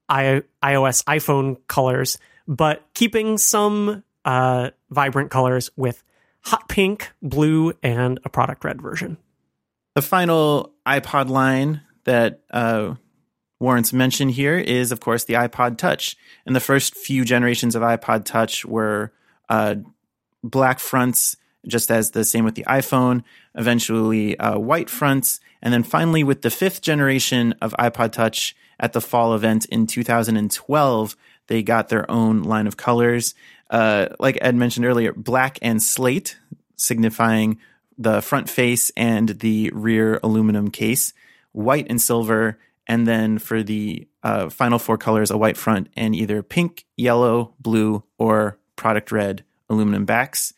[0.09, 6.03] I- iOS iPhone colors, but keeping some uh, vibrant colors with
[6.41, 9.17] hot pink, blue, and a product red version.
[9.95, 12.95] The final iPod line that uh,
[13.59, 16.17] Warrants mentioned here is, of course, the iPod Touch.
[16.45, 19.11] And the first few generations of iPod Touch were
[19.49, 19.75] uh,
[20.49, 21.37] black fronts,
[21.67, 23.23] just as the same with the iPhone,
[23.55, 25.39] eventually uh, white fronts.
[25.61, 29.87] And then finally, with the fifth generation of iPod Touch at the fall event in
[29.87, 31.15] 2012,
[31.47, 33.33] they got their own line of colors
[33.69, 36.37] uh, like Ed mentioned earlier, black and slate,
[36.75, 37.59] signifying
[37.97, 41.13] the front face and the rear aluminum case,
[41.51, 46.15] white and silver, and then for the uh, final four colors, a white front and
[46.15, 50.53] either pink, yellow, blue, or product red aluminum backs.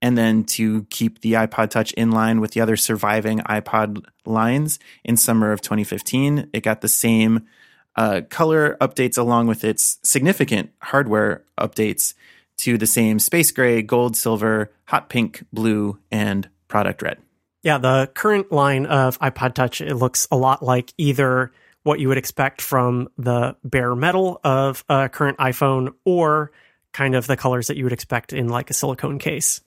[0.00, 4.80] And then to keep the iPod Touch in line with the other surviving iPod lines
[5.04, 7.46] in summer of 2015, it got the same
[7.94, 12.14] uh, color updates along with its significant hardware updates
[12.58, 17.18] to the same space gray, gold, silver, hot pink, blue, and product red.
[17.62, 21.52] Yeah, the current line of iPod Touch it looks a lot like either
[21.84, 26.52] what you would expect from the bare metal of a current iPhone or
[26.92, 29.60] kind of the colors that you would expect in like a silicone case.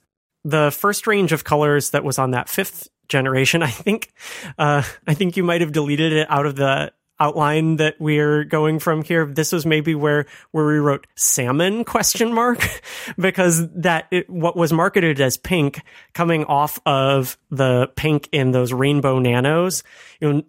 [0.44, 4.12] The first range of colors that was on that fifth generation, I think,
[4.58, 8.78] uh, I think you might have deleted it out of the outline that we're going
[8.78, 12.82] from here this was maybe where where we wrote salmon question mark
[13.18, 15.80] because that it, what was marketed as pink
[16.12, 19.82] coming off of the pink in those rainbow nanos
[20.20, 20.42] you know,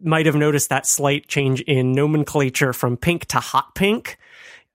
[0.00, 4.18] might have noticed that slight change in nomenclature from pink to hot pink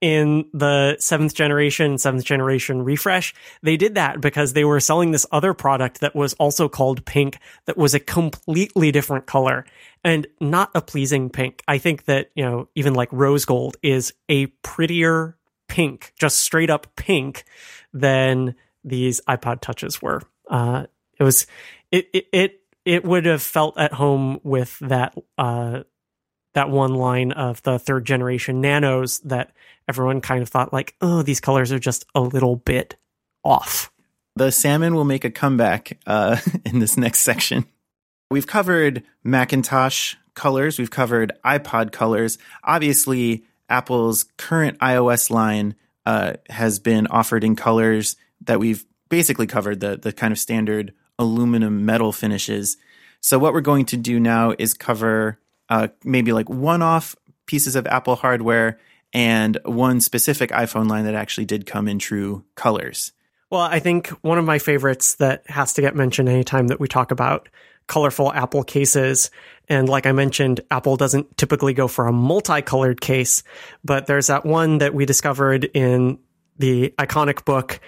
[0.02, 3.32] in the seventh generation, seventh generation refresh.
[3.62, 7.38] They did that because they were selling this other product that was also called pink
[7.66, 9.64] that was a completely different color
[10.02, 11.62] and not a pleasing pink.
[11.68, 15.38] I think that, you know, even like rose gold is a prettier
[15.68, 17.44] pink, just straight up pink
[17.94, 20.20] than these iPod touches were.
[20.50, 20.86] Uh,
[21.20, 21.46] it was,
[21.92, 25.84] it, it, it, it would have felt at home with that, uh,
[26.54, 29.52] that one line of the third generation nanos that
[29.88, 32.96] everyone kind of thought like, oh, these colors are just a little bit
[33.44, 33.90] off.
[34.36, 37.66] The salmon will make a comeback uh, in this next section.
[38.30, 42.38] We've covered Macintosh colors, we've covered iPod colors.
[42.64, 45.74] Obviously, Apple's current iOS line
[46.06, 50.92] uh, has been offered in colors that we've basically covered the the kind of standard
[51.18, 52.76] aluminum metal finishes.
[53.20, 55.38] So what we're going to do now is cover
[55.68, 58.78] uh, maybe like one-off pieces of Apple hardware
[59.12, 63.12] and one specific iPhone line that actually did come in true colors.
[63.50, 66.88] Well, I think one of my favorites that has to get mentioned anytime that we
[66.88, 67.48] talk about
[67.86, 69.30] colorful Apple cases.
[69.68, 73.42] And like I mentioned, Apple doesn't typically go for a multicolored case,
[73.84, 76.18] but there's that one that we discovered in
[76.58, 77.80] the iconic book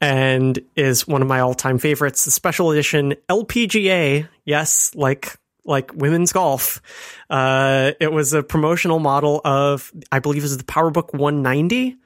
[0.00, 4.28] and is one of my all-time favorites, the special edition LPGA.
[4.44, 6.80] Yes, like like women's golf.
[7.28, 11.96] Uh, it was a promotional model of, I believe, is the PowerBook 190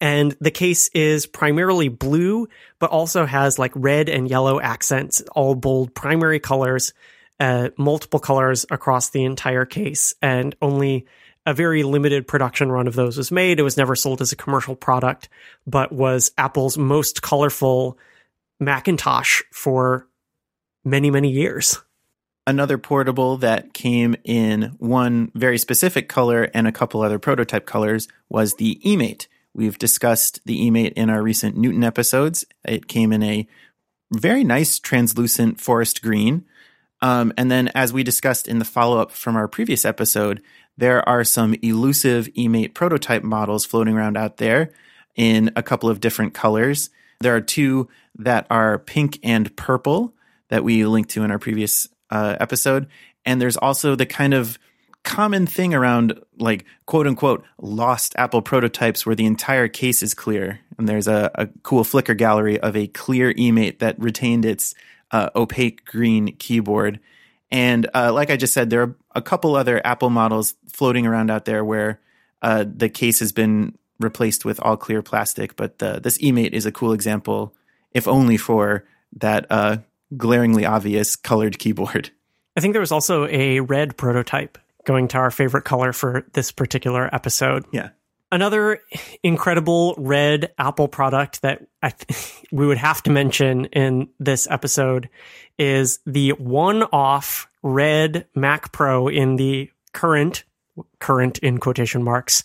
[0.00, 5.54] and the case is primarily blue, but also has like red and yellow accents, all
[5.54, 6.92] bold primary colors,
[7.40, 11.06] uh, multiple colors across the entire case, and only
[11.46, 13.58] a very limited production run of those was made.
[13.58, 15.28] It was never sold as a commercial product,
[15.66, 17.98] but was Apple's most colorful
[18.60, 20.06] Macintosh for
[20.84, 21.80] many, many years.
[22.46, 28.06] Another portable that came in one very specific color and a couple other prototype colors
[28.28, 29.28] was the eMate.
[29.54, 32.44] We've discussed the eMate in our recent Newton episodes.
[32.64, 33.48] It came in a
[34.12, 36.44] very nice translucent forest green.
[37.00, 40.42] Um, and then, as we discussed in the follow up from our previous episode,
[40.76, 44.70] there are some elusive eMate prototype models floating around out there
[45.16, 46.90] in a couple of different colors.
[47.20, 47.88] There are two
[48.18, 50.14] that are pink and purple
[50.48, 52.86] that we linked to in our previous uh, episode.
[53.26, 54.58] And there's also the kind of
[55.02, 60.60] common thing around like quote unquote lost Apple prototypes where the entire case is clear.
[60.78, 64.74] And there's a, a cool Flickr gallery of a clear eMate that retained its
[65.10, 67.00] uh, opaque green keyboard.
[67.50, 71.30] And uh, like I just said, there are a couple other Apple models floating around
[71.30, 72.00] out there where
[72.42, 75.56] uh, the case has been replaced with all clear plastic.
[75.56, 77.54] But this eMate is a cool example,
[77.92, 78.84] if only for
[79.16, 79.78] that uh,
[80.16, 82.10] glaringly obvious colored keyboard.
[82.56, 86.52] I think there was also a red prototype going to our favorite color for this
[86.52, 87.64] particular episode.
[87.72, 87.90] Yeah.
[88.30, 88.80] Another
[89.22, 95.08] incredible red Apple product that I th- we would have to mention in this episode
[95.58, 100.44] is the one-off red Mac Pro in the current
[100.98, 102.42] current in quotation marks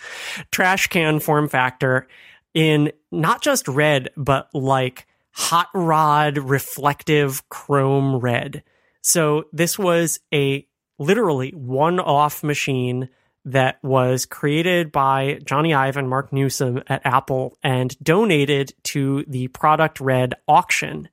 [0.51, 2.07] trash can form factor
[2.53, 8.63] in not just red but like hot rod reflective chrome red.
[9.01, 10.67] So this was a
[10.97, 13.09] literally one-off machine
[13.45, 19.47] that was created by Jony Ive and Marc Newson at Apple and donated to the
[19.47, 21.09] Product Red auction.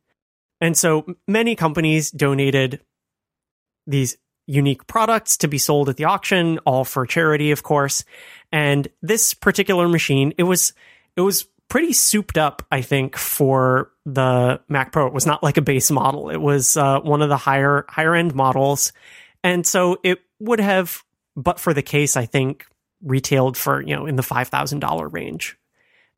[0.61, 2.81] And so many companies donated
[3.87, 8.05] these unique products to be sold at the auction, all for charity, of course.
[8.53, 10.73] And this particular machine, it was
[11.17, 15.07] it was pretty souped up, I think, for the Mac Pro.
[15.07, 16.31] It was not like a base model.
[16.31, 18.93] It was uh, one of the higher higher end models,
[19.43, 21.03] and so it would have
[21.37, 22.67] but for the case, I think
[23.03, 25.57] retailed for, you know, in the $5,000 range.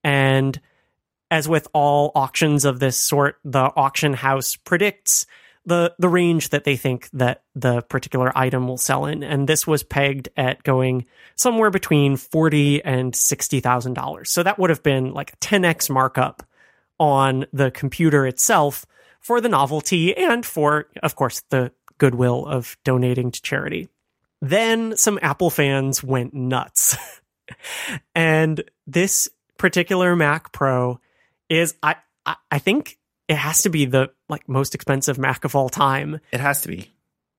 [0.05, 0.59] And
[1.31, 5.27] as with all auctions of this sort, the auction house predicts
[5.69, 9.67] the the range that they think that the particular item will sell in, and this
[9.67, 11.05] was pegged at going
[11.37, 14.31] somewhere between forty and sixty thousand dollars.
[14.31, 16.43] So that would have been like a ten x markup
[16.99, 18.87] on the computer itself
[19.21, 23.89] for the novelty and for, of course, the goodwill of donating to charity.
[24.41, 26.97] Then some Apple fans went nuts.
[28.15, 30.99] and this particular Mac Pro
[31.51, 32.99] is I, I I think
[33.29, 36.21] it has to be the like most expensive Mac of all time.
[36.33, 36.91] It has to be.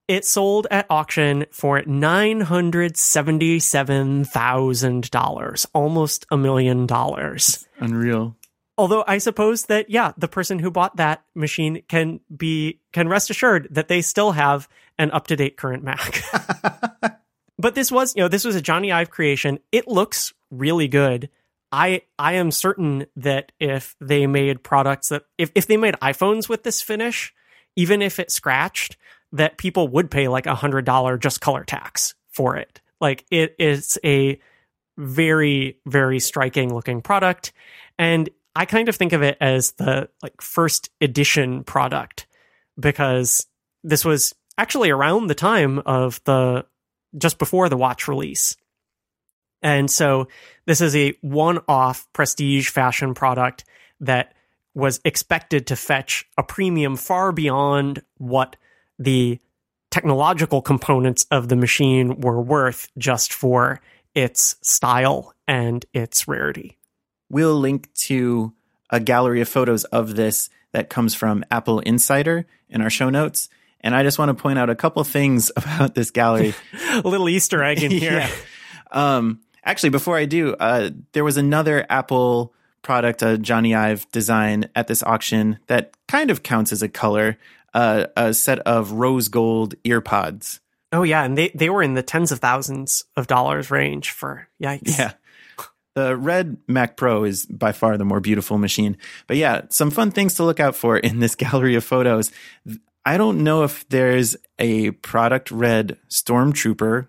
[0.08, 7.66] It sold at auction for nine hundred seventy-seven thousand dollars, almost a million dollars.
[7.78, 8.36] Unreal.
[8.78, 13.30] Although I suppose that yeah, the person who bought that machine can be can rest
[13.30, 14.68] assured that they still have
[14.98, 16.22] an up to date current Mac.
[17.58, 19.58] but this was, you know, this was a Jony Ive creation.
[19.70, 21.30] It looks really good.
[21.72, 26.48] I I am certain that if they made products that if, if they made iPhones
[26.48, 27.32] with this finish,
[27.76, 28.96] even if it scratched,
[29.32, 32.80] that people would pay like a hundred dollar just color tax for it.
[33.00, 34.40] Like it is a
[34.98, 37.52] very, very striking looking product.
[37.98, 42.26] And I kind of think of it as the like first edition product
[42.78, 43.46] because
[43.84, 46.66] this was actually around the time of the
[47.16, 48.56] just before the watch release.
[49.62, 50.28] And so
[50.66, 53.64] this is a one off prestige fashion product
[54.00, 54.34] that
[54.74, 58.56] was expected to fetch a premium far beyond what
[58.98, 59.38] the
[59.90, 63.80] technological components of the machine were worth just for
[64.14, 66.78] its style and its rarity.
[67.28, 68.52] We'll link to
[68.90, 73.48] a gallery of photos of this that comes from Apple Insider in our show notes.
[73.80, 76.54] And I just want to point out a couple things about this gallery.
[76.92, 78.20] a little Easter egg in here.
[78.20, 78.30] yeah.
[78.90, 84.68] um, actually, before I do, uh, there was another Apple product, a Jony Ive design
[84.74, 87.38] at this auction that kind of counts as a color,
[87.74, 90.60] uh, a set of rose gold earpods.
[90.92, 94.48] Oh yeah, and they they were in the tens of thousands of dollars range for
[94.62, 94.98] yikes.
[94.98, 95.12] Yeah.
[95.96, 98.96] The red Mac Pro is by far the more beautiful machine.
[99.26, 102.30] But yeah, some fun things to look out for in this gallery of photos.
[103.04, 107.08] I don't know if there's a product red stormtrooper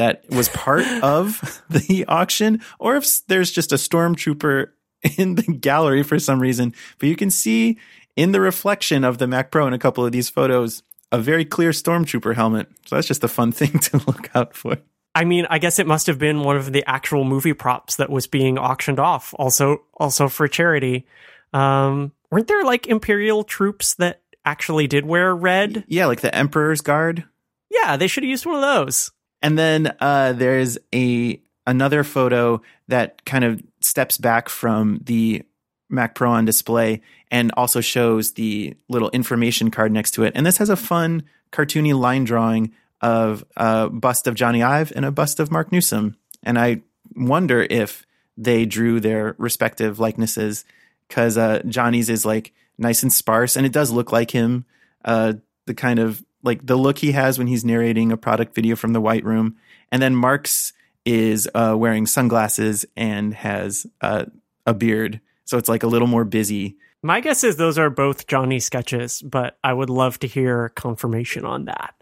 [0.00, 4.68] that was part of the auction or if there's just a stormtrooper
[5.18, 6.74] in the gallery for some reason.
[6.98, 7.78] But you can see
[8.16, 10.82] in the reflection of the Mac Pro in a couple of these photos
[11.12, 12.68] a very clear stormtrooper helmet.
[12.86, 14.78] So that's just a fun thing to look out for.
[15.14, 18.10] I mean, I guess it must have been one of the actual movie props that
[18.10, 21.04] was being auctioned off, also also for charity.
[21.52, 25.84] Um, weren't there like imperial troops that actually did wear red.
[25.88, 27.24] Yeah, like the Emperor's Guard.
[27.70, 29.10] Yeah, they should have used one of those.
[29.42, 35.42] And then uh, there's a another photo that kind of steps back from the
[35.88, 40.32] Mac Pro on display and also shows the little information card next to it.
[40.34, 45.04] And this has a fun cartoony line drawing of a bust of Jony Ive and
[45.04, 46.16] a bust of Marc Newson.
[46.42, 46.82] And I
[47.16, 50.64] wonder if they drew their respective likenesses
[51.08, 54.64] because uh, Jony's is like nice and sparse, and it does look like him.
[55.04, 55.34] Uh,
[55.66, 58.92] the kind of like the look he has when he's narrating a product video from
[58.92, 59.56] the White Room,
[59.92, 60.72] and then Marc's
[61.04, 64.26] is uh, wearing sunglasses and has uh,
[64.66, 66.76] a beard, so it's like a little more busy.
[67.02, 71.46] My guess is those are both Jony sketches, but I would love to hear confirmation
[71.46, 71.94] on that.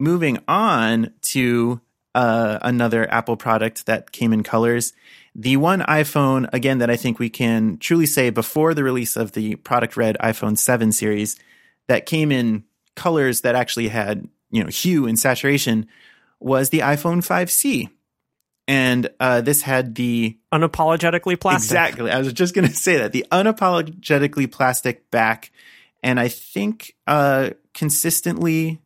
[0.00, 1.80] Moving on to
[2.14, 4.92] uh, another Apple product that came in colors.
[5.34, 9.32] The one iPhone, again, that I think we can truly say before the release of
[9.32, 11.38] the product red iPhone 7 series,
[11.88, 12.64] that came in
[12.96, 15.86] colors that actually had, you know, hue and saturation
[16.40, 17.90] was the iPhone 5C.
[18.68, 21.70] And uh, this had the unapologetically plastic.
[21.70, 22.10] Exactly.
[22.10, 25.50] I was just going to say that the unapologetically plastic back,
[26.02, 28.80] and I think uh, consistently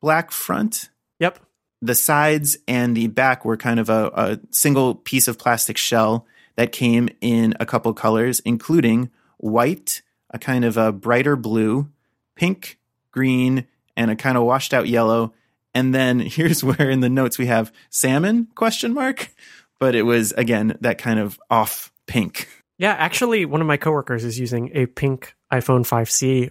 [0.00, 0.90] black front.
[1.18, 1.38] Yep.
[1.82, 6.26] The sides and the back were kind of a, a single piece of plastic shell
[6.56, 11.88] that came in a couple colors, including white, a kind of a brighter blue,
[12.36, 12.78] pink,
[13.10, 15.32] green, and a kind of washed out yellow.
[15.74, 19.30] And then here's where in the notes we have salmon question mark,
[19.78, 22.48] but it was again that kind of off pink.
[22.78, 26.50] Yeah, actually one of my coworkers is using a pink iPhone 5C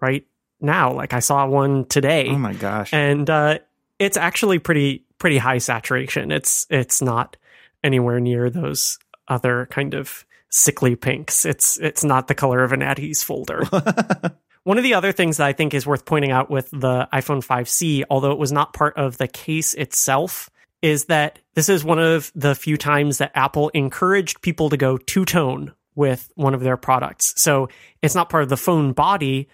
[0.00, 0.26] right
[0.60, 0.92] now.
[0.92, 2.28] Like I saw one today.
[2.28, 2.92] Oh my gosh.
[2.92, 3.58] And uh,
[3.98, 6.30] it's actually pretty pretty high saturation.
[6.32, 7.36] It's it's not
[7.82, 8.98] anywhere near those
[9.28, 11.44] other kind of sickly pinks.
[11.44, 13.62] It's it's not the color of an ease folder.
[14.64, 17.44] One of the other things that I think is worth pointing out with the iPhone
[17.44, 20.50] 5C, although it was not part of the case itself,
[20.82, 24.98] is that this is one of the few times that Apple encouraged people to go
[24.98, 27.34] two tone with one of their products.
[27.36, 27.68] So
[28.02, 29.48] it's not part of the phone body.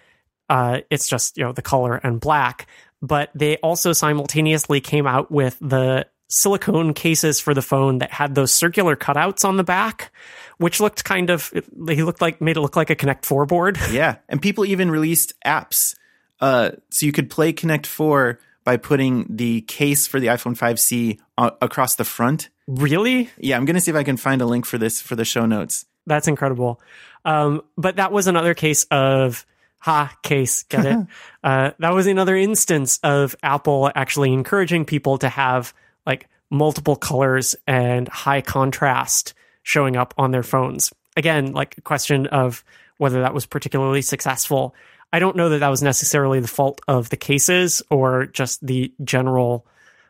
[0.49, 2.67] Uh, it's just, you know, the color and black.
[3.01, 8.35] But they also simultaneously came out with the silicone cases for the phone that had
[8.35, 10.11] those circular cutouts on the back,
[10.57, 11.51] which looked kind of
[11.87, 13.77] he looked like made it look like a Connect Four board.
[13.91, 15.95] Yeah, and people even released apps,
[16.41, 21.19] uh, so you could play Connect Four by putting the case for the iPhone 5C
[21.37, 22.49] uh, across the front.
[22.67, 23.29] Really?
[23.37, 25.45] Yeah, I'm gonna see if I can find a link for this for the show
[25.45, 25.85] notes.
[26.05, 26.81] That's incredible.
[27.23, 29.45] Um, but that was another case of
[29.79, 30.97] ha case get it
[31.43, 35.71] uh, that was another instance of apple actually encouraging people to have
[36.07, 40.91] like multiple colors and high contrast showing up on their phones.
[41.15, 42.63] Again like a question of
[42.97, 44.73] whether that was particularly successful.
[45.13, 48.91] I don't know that that was necessarily the fault of the cases or just the
[49.03, 49.67] general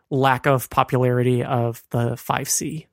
[0.09, 2.85] lack of popularity of the 5c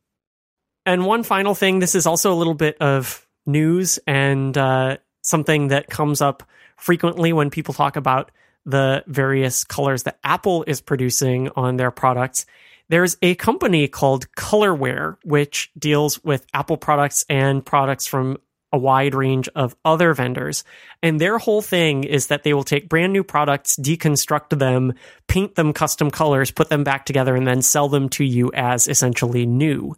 [0.86, 5.68] and one final thing this is also a little bit of news and uh, something
[5.68, 6.42] that comes up
[6.76, 8.30] frequently when people talk about
[8.66, 12.46] the various colors that Apple is producing on their products.
[12.88, 18.38] There's a company called Colorware, which deals with Apple products and products from
[18.74, 20.64] a wide range of other vendors.
[21.00, 24.94] And their whole thing is that they will take brand new products, deconstruct them,
[25.28, 28.88] paint them custom colors, put them back together, and then sell them to you as
[28.88, 29.96] essentially new.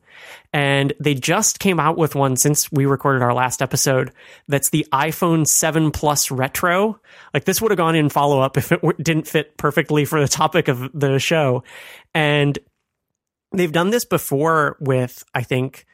[0.53, 4.13] And they just came out with one since we recorded our last episode.
[4.47, 7.01] That's the iPhone 7 Plus Retro.
[7.33, 10.29] Like this would have gone in follow up if it didn't fit perfectly for the
[10.29, 11.65] topic of the show.
[12.15, 12.59] And
[13.53, 15.87] they've done this before with, I think,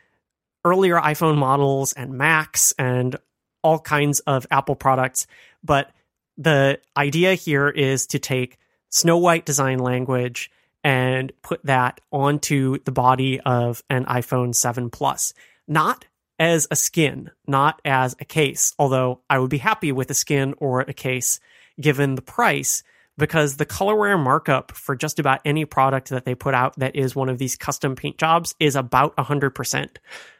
[0.64, 3.16] earlier iPhone models and Macs and
[3.62, 5.26] all kinds of Apple products.
[5.62, 5.90] But
[6.36, 10.50] the idea here is to take Snow White design language
[10.84, 15.32] and put that onto the body of an iPhone 7 Plus.
[15.68, 16.06] Not
[16.38, 20.54] as a skin, not as a case, although I would be happy with a skin
[20.58, 21.38] or a case
[21.80, 22.82] given the price
[23.18, 27.14] because the colorware markup for just about any product that they put out that is
[27.14, 29.96] one of these custom paint jobs is about 100%.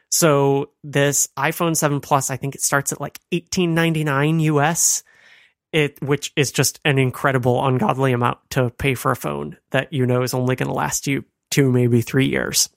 [0.09, 5.03] So this iPhone 7 Plus, I think it starts at like 1899 US.
[5.71, 10.05] It, which is just an incredible, ungodly amount to pay for a phone that you
[10.05, 12.69] know is only going to last you two, maybe three years.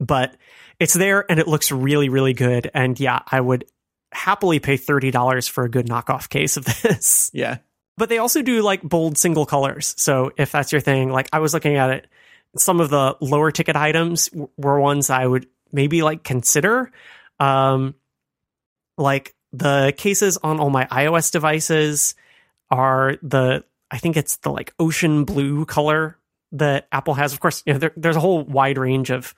[0.00, 0.34] But
[0.80, 2.70] it's there and it looks really, really good.
[2.72, 3.66] And yeah, I would
[4.12, 7.30] happily pay $30 for a good knockoff case of this.
[7.34, 7.58] Yeah.
[7.98, 9.94] But they also do like bold single colors.
[9.98, 12.06] So if that's your thing, like I was looking at it,
[12.56, 16.92] some of the lower ticket items were ones I would maybe like consider.
[17.40, 17.96] Um,
[18.96, 22.14] like the cases on all my iOS devices
[22.70, 26.18] are the I think it's the like ocean blue color
[26.52, 27.32] that Apple has.
[27.32, 29.34] Of course, you know there, there's a whole wide range of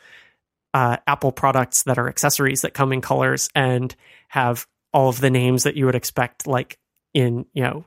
[0.74, 3.94] uh, Apple products that are accessories that come in colors and
[4.28, 6.78] have all of the names that you would expect, like
[7.14, 7.84] in you know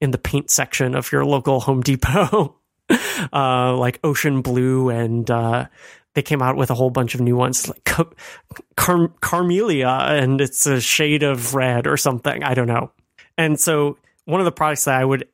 [0.00, 2.56] in the paint section of your local Home Depot,
[3.32, 5.66] uh, like ocean blue and uh,
[6.14, 8.12] they came out with a whole bunch of new ones like Car-
[8.76, 12.42] Car- Carmelia and it's a shade of red or something.
[12.42, 12.92] I don't know.
[13.38, 15.28] And so one of the products that I would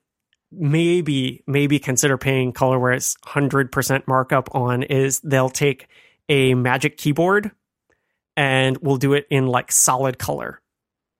[0.51, 5.89] maybe maybe consider paying Colorware's 100% markup on is they'll take
[6.29, 7.53] a magic keyboard
[8.37, 10.61] and we'll do it in like solid color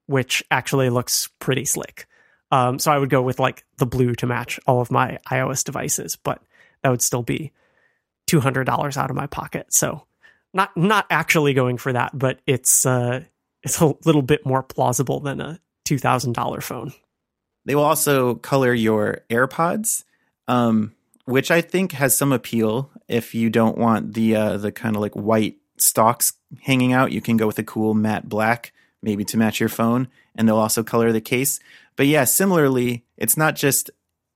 [0.07, 2.07] which actually looks pretty slick.
[2.53, 5.65] Um, so I would go with like the blue to match all of my iOS
[5.65, 6.41] devices, but
[6.83, 7.51] that would still be
[8.27, 9.73] two hundred dollars out of my pocket.
[9.73, 10.07] So
[10.53, 13.25] not not actually going for that, but it's uh,
[13.63, 16.93] it's a little bit more plausible than a two thousand dollar phone.
[17.65, 20.05] They will also color your AirPods,
[20.47, 20.95] um,
[21.25, 22.91] which I think has some appeal.
[23.09, 27.23] If you don't want the uh, the kind of like white stalks hanging out, you
[27.23, 30.83] can go with a cool matte black, maybe to match your phone, and they'll also
[30.83, 31.61] color the case.
[32.03, 33.89] But yeah, similarly, it's not just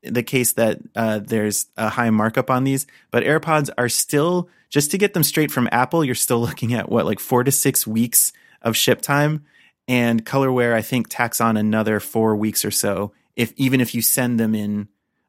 [0.05, 4.93] the case that uh, there's a high markup on these, but AirPods are still just
[4.93, 6.05] to get them straight from Apple.
[6.05, 9.47] You're still looking at what like four to six weeks of ship time,
[9.89, 13.13] and Colorware I think tacks on another four weeks or so.
[13.35, 14.87] If even if you send them in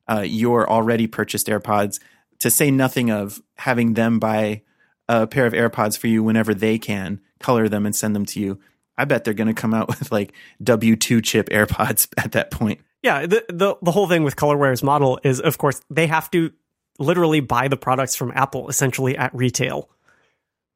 [0.08, 2.00] uh, your already purchased AirPods,
[2.38, 4.62] to say nothing of having them buy
[5.10, 8.40] a pair of AirPods for you whenever they can, color them and send them to
[8.40, 8.60] you.
[8.98, 10.34] I bet they're going to come out with like
[10.64, 12.82] W2 chip AirPods at that point.
[13.04, 16.52] Yeah, the, the the whole thing with Colorware's model is, of course, they have to
[17.00, 19.88] literally buy the products from Apple essentially at retail,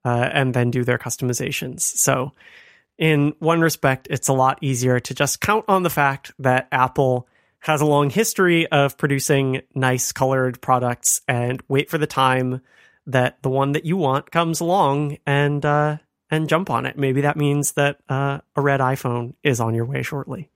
[0.06, 1.82] uh, and then do their customizations.
[1.82, 2.32] So,
[3.00, 7.28] in one respect, it's a lot easier to just count on the fact that Apple
[7.62, 12.62] has a long history of producing nice colored products and wait for the time
[13.08, 15.98] that the one that you want comes along and uh,
[16.32, 16.98] and jump on it.
[16.98, 20.50] Maybe that means that uh, a red iPhone is on your way shortly.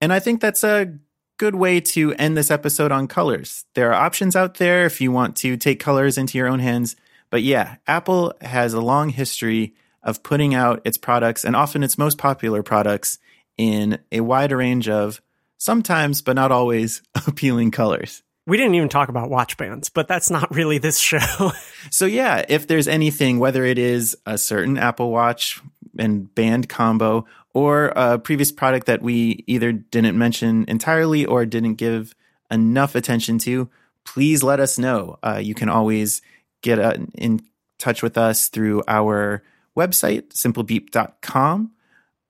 [0.00, 0.98] And I think that's a
[1.36, 3.64] good way to end this episode on colors.
[3.74, 6.96] There are options out there if you want to take colors into your own hands.
[7.30, 11.96] But yeah, Apple has a long history of putting out its products and often its
[11.96, 13.18] most popular products
[13.56, 15.20] in a wide range of
[15.58, 18.22] sometimes, but not always, appealing colors.
[18.46, 21.52] We didn't even talk about watch bands, but that's not really this show.
[21.90, 25.60] so yeah, if there's anything, whether it is a certain Apple Watch
[25.98, 27.24] and band combo
[27.54, 32.14] or a previous product that we either didn't mention entirely or didn't give
[32.50, 33.68] enough attention to,
[34.04, 35.18] please let us know.
[35.22, 36.20] Uh, you can always
[36.62, 37.40] get uh, in
[37.78, 39.42] touch with us through our
[39.76, 41.70] website, simplebeep.com.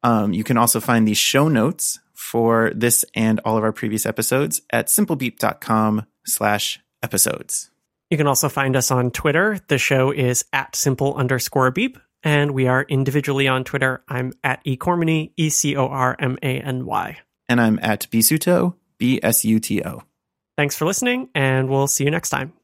[0.02, 2.00] Um, you can also find the show notes
[2.32, 7.70] for this and all of our previous episodes at simplebeep.com slash episodes.
[8.08, 9.58] You can also find us on Twitter.
[9.68, 14.02] The show is at simple underscore beep and we are individually on Twitter.
[14.08, 17.18] I'm at ecormany, E C O R M A N Y.
[17.50, 20.02] And I'm at bsuto, B S U T O.
[20.56, 22.54] Thanks for listening, and we'll see you next time.